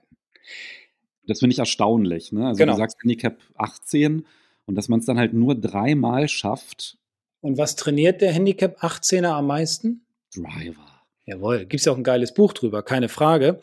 Das 1.25 1.39
finde 1.39 1.53
ich 1.53 1.59
erstaunlich. 1.59 2.31
Ne? 2.31 2.47
Also 2.47 2.59
genau. 2.59 2.73
du 2.73 2.79
sagst 2.79 2.97
Handicap 3.01 3.37
18 3.55 4.25
und 4.65 4.75
dass 4.75 4.87
man 4.87 4.99
es 4.99 5.05
dann 5.05 5.17
halt 5.17 5.33
nur 5.33 5.55
dreimal 5.55 6.27
schafft. 6.27 6.97
Und 7.41 7.57
was 7.57 7.75
trainiert 7.75 8.21
der 8.21 8.31
Handicap 8.31 8.81
18er 8.81 9.27
am 9.27 9.47
meisten? 9.47 10.05
Driver. 10.33 11.03
Jawohl, 11.25 11.59
gibt 11.59 11.75
es 11.75 11.85
ja 11.85 11.91
auch 11.91 11.97
ein 11.97 12.03
geiles 12.03 12.33
Buch 12.33 12.53
drüber, 12.53 12.83
keine 12.83 13.09
Frage. 13.09 13.59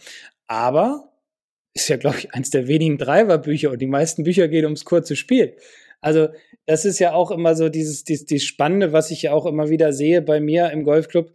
Aber 0.46 1.10
ist 1.72 1.88
ja, 1.88 1.96
glaube 1.96 2.18
ich, 2.18 2.32
eins 2.34 2.50
der 2.50 2.68
wenigen 2.68 2.98
Driver-Bücher 2.98 3.70
und 3.70 3.80
die 3.80 3.86
meisten 3.86 4.22
Bücher 4.22 4.48
gehen 4.48 4.64
ums 4.64 4.84
kurze 4.84 5.16
Spiel. 5.16 5.56
Also, 6.00 6.28
das 6.66 6.84
ist 6.84 6.98
ja 6.98 7.12
auch 7.12 7.30
immer 7.30 7.56
so 7.56 7.68
dieses, 7.68 8.04
dieses, 8.04 8.26
dieses 8.26 8.46
Spannende, 8.46 8.92
was 8.92 9.10
ich 9.10 9.22
ja 9.22 9.32
auch 9.32 9.46
immer 9.46 9.70
wieder 9.70 9.92
sehe 9.92 10.22
bei 10.22 10.40
mir 10.40 10.70
im 10.70 10.84
Golfclub. 10.84 11.32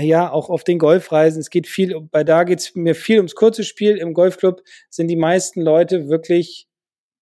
Ja, 0.00 0.30
auch 0.30 0.50
auf 0.50 0.64
den 0.64 0.78
Golfreisen. 0.78 1.40
Es 1.40 1.50
geht 1.50 1.66
viel, 1.66 2.00
bei 2.10 2.24
da 2.24 2.44
geht 2.44 2.60
es 2.60 2.74
mir 2.74 2.94
viel 2.94 3.18
ums 3.18 3.34
kurze 3.34 3.64
Spiel. 3.64 3.96
Im 3.96 4.14
Golfclub 4.14 4.62
sind 4.90 5.08
die 5.08 5.16
meisten 5.16 5.60
Leute 5.60 6.08
wirklich 6.08 6.68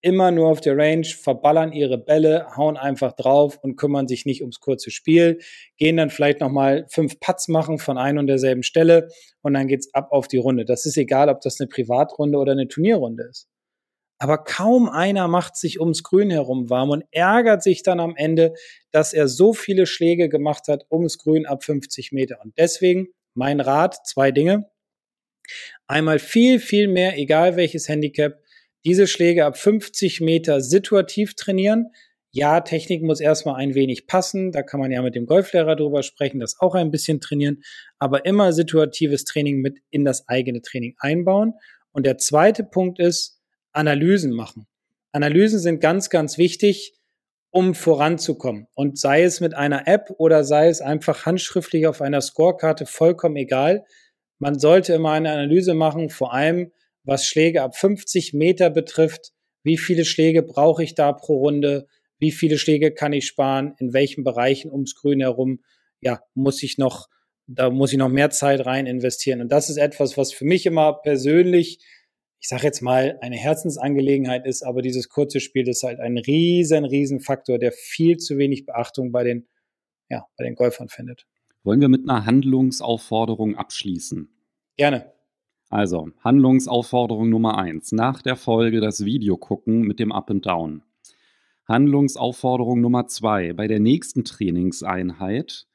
immer 0.03 0.33
nur 0.33 0.49
auf 0.49 0.61
der 0.61 0.77
Range, 0.77 1.05
verballern 1.05 1.73
ihre 1.73 1.97
Bälle, 1.97 2.49
hauen 2.57 2.77
einfach 2.77 3.13
drauf 3.13 3.59
und 3.63 3.77
kümmern 3.77 4.09
sich 4.09 4.27
nicht 4.27 4.41
ums 4.43 4.59
kurze 4.59 4.91
Spiel, 4.91 5.39
gehen 5.77 5.97
dann 5.97 6.11
vielleicht 6.11 6.41
nochmal 6.41 6.87
fünf 6.89 7.21
Putts 7.21 7.49
machen 7.49 7.79
von 7.79 7.97
ein 7.99 8.19
und 8.19 8.27
derselben 8.27 8.65
Stelle 8.65 9.09
und 9.43 9.55
dann 9.55 9.69
geht's 9.69 9.95
ab 9.95 10.09
auf 10.11 10.27
die 10.27 10.39
Runde. 10.39 10.65
Das 10.65 10.87
ist 10.87 10.97
egal, 10.97 11.29
ob 11.29 11.41
das 11.41 11.61
eine 11.61 11.69
Privatrunde 11.69 12.37
oder 12.39 12.53
eine 12.53 12.67
Turnierrunde 12.69 13.25
ist. 13.31 13.49
Aber 14.23 14.39
kaum 14.39 14.89
einer 14.89 15.27
macht 15.27 15.57
sich 15.57 15.81
ums 15.81 16.05
Grün 16.05 16.31
herum 16.31 16.71
warm 16.71 16.91
und 16.91 17.03
ärgert 17.11 17.61
sich 17.61 17.83
dann 17.83 17.99
am 17.99 18.15
Ende, 18.15 18.55
dass 18.93 19.13
er 19.13 19.27
so 19.27 19.53
viele 19.53 19.85
Schläge 19.85 20.29
gemacht 20.29 20.69
hat 20.69 20.87
ums 20.93 21.19
Grün 21.19 21.45
ab 21.45 21.65
50 21.65 22.13
Meter. 22.13 22.39
Und 22.41 22.57
deswegen 22.57 23.09
mein 23.35 23.59
Rat, 23.59 24.07
zwei 24.07 24.31
Dinge. 24.31 24.71
Einmal 25.89 26.21
viel, 26.21 26.61
viel 26.61 26.87
mehr, 26.87 27.19
egal 27.19 27.57
welches 27.57 27.89
Handicap, 27.89 28.39
diese 28.85 29.09
Schläge 29.09 29.45
ab 29.45 29.59
50 29.59 30.21
Meter 30.21 30.61
situativ 30.61 31.35
trainieren. 31.35 31.89
Ja, 32.31 32.61
Technik 32.61 33.03
muss 33.03 33.19
erstmal 33.19 33.57
ein 33.57 33.75
wenig 33.75 34.07
passen. 34.07 34.53
Da 34.53 34.63
kann 34.63 34.79
man 34.79 34.93
ja 34.93 35.03
mit 35.03 35.17
dem 35.17 35.27
Golflehrer 35.27 35.75
drüber 35.75 36.05
sprechen, 36.05 36.39
das 36.39 36.61
auch 36.61 36.77
ein 36.77 36.93
bisschen 36.93 37.21
trainieren. 37.21 37.65
Aber 37.99 38.25
immer 38.25 38.53
situatives 38.53 39.25
Training 39.25 39.57
mit 39.63 39.81
in 39.91 40.05
das 40.05 40.29
eigene 40.29 40.63
Training 40.63 40.95
einbauen. 40.99 41.55
Und 41.91 42.07
der 42.07 42.19
zweite 42.19 42.63
Punkt 42.63 43.01
ist, 43.01 43.42
Analysen 43.73 44.33
machen. 44.33 44.67
Analysen 45.13 45.59
sind 45.59 45.81
ganz, 45.81 46.11
ganz 46.11 46.39
wichtig, 46.39 46.95
um 47.51 47.75
voranzukommen. 47.75 48.67
Und 48.75 48.99
sei 48.99 49.23
es 49.23 49.41
mit 49.41 49.55
einer 49.55 49.87
App 49.87 50.11
oder 50.17 50.43
sei 50.43 50.69
es 50.69 50.81
einfach 50.81 51.27
handschriftlich 51.27 51.87
auf 51.87 52.01
einer 52.01 52.21
Scorekarte, 52.21 52.87
vollkommen 52.87 53.37
egal. 53.37 53.85
Man 54.39 54.59
sollte 54.59 54.95
immer 54.95 55.13
eine 55.13 55.31
Analyse 55.31 55.75
machen, 55.75 56.09
vor 56.09 56.33
allem 56.33 56.73
was 57.05 57.27
Schläge 57.27 57.63
ab 57.63 57.77
50 57.77 58.33
Meter 58.33 58.71
betrifft. 58.71 59.33
Wie 59.63 59.77
viele 59.77 60.05
Schläge 60.05 60.43
brauche 60.43 60.83
ich 60.83 60.95
da 60.95 61.13
pro 61.13 61.39
Runde? 61.39 61.87
Wie 62.19 62.33
viele 62.33 62.57
Schläge 62.59 62.93
kann 62.93 63.13
ich 63.13 63.27
sparen? 63.27 63.75
In 63.79 63.93
welchen 63.93 64.25
Bereichen 64.25 64.71
ums 64.71 64.95
Grün 64.95 65.21
herum? 65.21 65.61
Ja, 66.01 66.23
muss 66.35 66.63
ich 66.63 66.79
noch, 66.79 67.09
da 67.47 67.69
muss 67.69 67.93
ich 67.93 67.99
noch 67.99 68.09
mehr 68.09 68.31
Zeit 68.31 68.65
rein 68.65 68.87
investieren. 68.87 69.41
Und 69.41 69.53
das 69.53 69.69
ist 69.69 69.77
etwas, 69.77 70.17
was 70.17 70.33
für 70.33 70.45
mich 70.45 70.65
immer 70.65 70.95
persönlich, 71.03 71.81
ich 72.43 72.49
sage 72.49 72.65
jetzt 72.65 72.83
mal, 72.83 73.19
eine 73.21 73.37
Herzensangelegenheit 73.37 74.47
ist, 74.47 74.65
aber 74.65 74.83
dieses 74.83 75.09
kurze 75.09 75.39
Spiel 75.39 75.69
ist 75.69 75.85
halt 75.85 76.01
ein 76.01 76.19
riesen, 76.19 76.85
riesen 76.85 77.21
Faktor, 77.21 77.57
der 77.57 77.71
viel 77.71 78.17
zu 78.17 78.37
wenig 78.37 78.67
Beachtung 78.67 79.13
bei 79.13 79.23
den, 79.23 79.47
ja, 80.09 80.27
bei 80.37 80.43
den 80.43 80.57
Golfern 80.57 80.89
findet. 80.89 81.25
Wollen 81.63 81.81
wir 81.81 81.89
mit 81.89 82.03
einer 82.03 82.27
Handlungsaufforderung 82.27 83.55
abschließen? 83.55 84.29
Gerne. 84.77 85.13
Also, 85.71 86.09
Handlungsaufforderung 86.19 87.31
Nummer 87.31 87.59
eins. 87.59 87.93
Nach 87.93 88.21
der 88.23 88.35
Folge 88.35 88.81
das 88.81 89.05
Video 89.05 89.37
gucken 89.37 89.83
mit 89.83 90.01
dem 90.01 90.11
Up 90.11 90.29
and 90.29 90.45
Down. 90.45 90.83
Handlungsaufforderung 91.69 92.81
Nummer 92.81 93.07
zwei. 93.07 93.53
Bei 93.53 93.69
der 93.69 93.79
nächsten 93.79 94.25
Trainingseinheit 94.25 95.69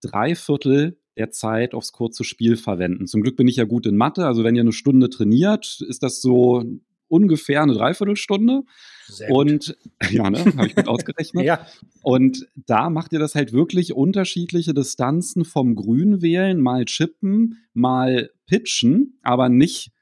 drei 0.00 0.36
Viertel 0.36 1.00
der 1.16 1.30
Zeit 1.30 1.74
aufs 1.74 1.92
kurze 1.92 2.24
Spiel 2.24 2.56
verwenden. 2.56 3.06
Zum 3.06 3.22
Glück 3.22 3.36
bin 3.36 3.48
ich 3.48 3.56
ja 3.56 3.64
gut 3.64 3.86
in 3.86 3.96
Mathe. 3.96 4.26
Also 4.26 4.44
wenn 4.44 4.56
ihr 4.56 4.62
eine 4.62 4.72
Stunde 4.72 5.10
trainiert, 5.10 5.80
ist 5.86 6.02
das 6.02 6.20
so 6.20 6.64
ungefähr 7.08 7.62
eine 7.62 7.74
Dreiviertelstunde. 7.74 8.62
Sehr 9.06 9.30
und 9.30 9.76
ja, 10.10 10.28
ne, 10.30 10.44
habe 10.44 10.66
ich 10.66 10.74
gut 10.74 10.88
ausgerechnet. 10.88 11.44
ja. 11.44 11.66
Und 12.02 12.48
da 12.54 12.90
macht 12.90 13.12
ihr 13.12 13.18
das 13.18 13.34
halt 13.34 13.52
wirklich 13.52 13.92
unterschiedliche 13.92 14.74
Distanzen 14.74 15.44
vom 15.44 15.74
Grün 15.74 16.22
wählen, 16.22 16.60
mal 16.60 16.84
chippen, 16.84 17.58
mal 17.72 18.30
pitchen, 18.46 19.18
aber 19.22 19.48
nicht 19.48 19.92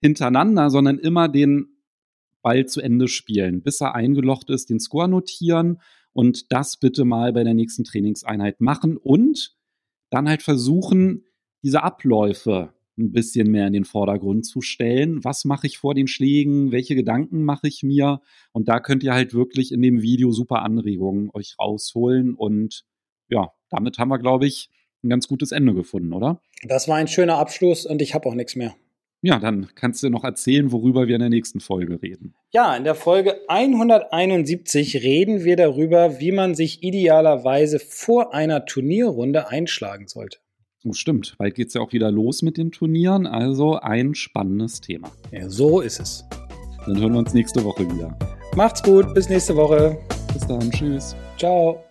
hintereinander, 0.00 0.70
sondern 0.70 0.98
immer 0.98 1.28
den 1.28 1.78
Ball 2.42 2.66
zu 2.66 2.80
Ende 2.80 3.08
spielen, 3.08 3.62
bis 3.62 3.80
er 3.80 3.94
eingelocht 3.94 4.50
ist, 4.50 4.70
den 4.70 4.80
Score 4.80 5.08
notieren 5.08 5.80
und 6.12 6.52
das 6.52 6.76
bitte 6.76 7.04
mal 7.04 7.32
bei 7.32 7.44
der 7.44 7.54
nächsten 7.54 7.84
Trainingseinheit 7.84 8.60
machen 8.60 8.96
und 8.96 9.56
dann 10.10 10.28
halt 10.28 10.42
versuchen, 10.42 11.24
diese 11.62 11.82
Abläufe 11.82 12.72
ein 12.98 13.12
bisschen 13.12 13.50
mehr 13.50 13.66
in 13.66 13.72
den 13.72 13.84
Vordergrund 13.84 14.44
zu 14.44 14.60
stellen. 14.60 15.24
Was 15.24 15.44
mache 15.44 15.66
ich 15.66 15.78
vor 15.78 15.94
den 15.94 16.08
Schlägen? 16.08 16.72
Welche 16.72 16.94
Gedanken 16.94 17.44
mache 17.44 17.68
ich 17.68 17.82
mir? 17.82 18.20
Und 18.52 18.68
da 18.68 18.80
könnt 18.80 19.02
ihr 19.02 19.14
halt 19.14 19.34
wirklich 19.34 19.72
in 19.72 19.82
dem 19.82 20.02
Video 20.02 20.32
super 20.32 20.62
Anregungen 20.62 21.30
euch 21.32 21.56
rausholen. 21.58 22.34
Und 22.34 22.84
ja, 23.28 23.52
damit 23.70 23.98
haben 23.98 24.08
wir, 24.08 24.18
glaube 24.18 24.46
ich, 24.46 24.70
ein 25.04 25.10
ganz 25.10 25.28
gutes 25.28 25.52
Ende 25.52 25.74
gefunden, 25.74 26.12
oder? 26.12 26.42
Das 26.64 26.88
war 26.88 26.96
ein 26.96 27.06
schöner 27.06 27.38
Abschluss 27.38 27.86
und 27.86 28.02
ich 28.02 28.14
habe 28.14 28.28
auch 28.28 28.34
nichts 28.34 28.56
mehr. 28.56 28.74
Ja, 29.20 29.38
dann 29.40 29.68
kannst 29.74 30.02
du 30.02 30.10
noch 30.10 30.22
erzählen, 30.22 30.70
worüber 30.70 31.08
wir 31.08 31.16
in 31.16 31.20
der 31.20 31.28
nächsten 31.28 31.58
Folge 31.58 32.00
reden. 32.00 32.34
Ja, 32.52 32.76
in 32.76 32.84
der 32.84 32.94
Folge 32.94 33.36
171 33.48 35.02
reden 35.02 35.44
wir 35.44 35.56
darüber, 35.56 36.20
wie 36.20 36.30
man 36.30 36.54
sich 36.54 36.82
idealerweise 36.84 37.80
vor 37.80 38.32
einer 38.32 38.64
Turnierrunde 38.64 39.48
einschlagen 39.48 40.06
sollte. 40.06 40.38
Oh, 40.84 40.92
stimmt, 40.92 41.34
bald 41.38 41.56
geht 41.56 41.68
es 41.68 41.74
ja 41.74 41.80
auch 41.80 41.92
wieder 41.92 42.12
los 42.12 42.42
mit 42.42 42.56
den 42.56 42.70
Turnieren, 42.70 43.26
also 43.26 43.80
ein 43.80 44.14
spannendes 44.14 44.80
Thema. 44.80 45.10
Ja, 45.32 45.48
so 45.48 45.80
ist 45.80 45.98
es. 45.98 46.24
Dann 46.86 47.00
hören 47.00 47.12
wir 47.12 47.18
uns 47.18 47.34
nächste 47.34 47.64
Woche 47.64 47.84
wieder. 47.92 48.16
Macht's 48.54 48.82
gut, 48.82 49.12
bis 49.14 49.28
nächste 49.28 49.56
Woche. 49.56 49.98
Bis 50.32 50.46
dann, 50.46 50.70
tschüss. 50.70 51.16
Ciao. 51.36 51.87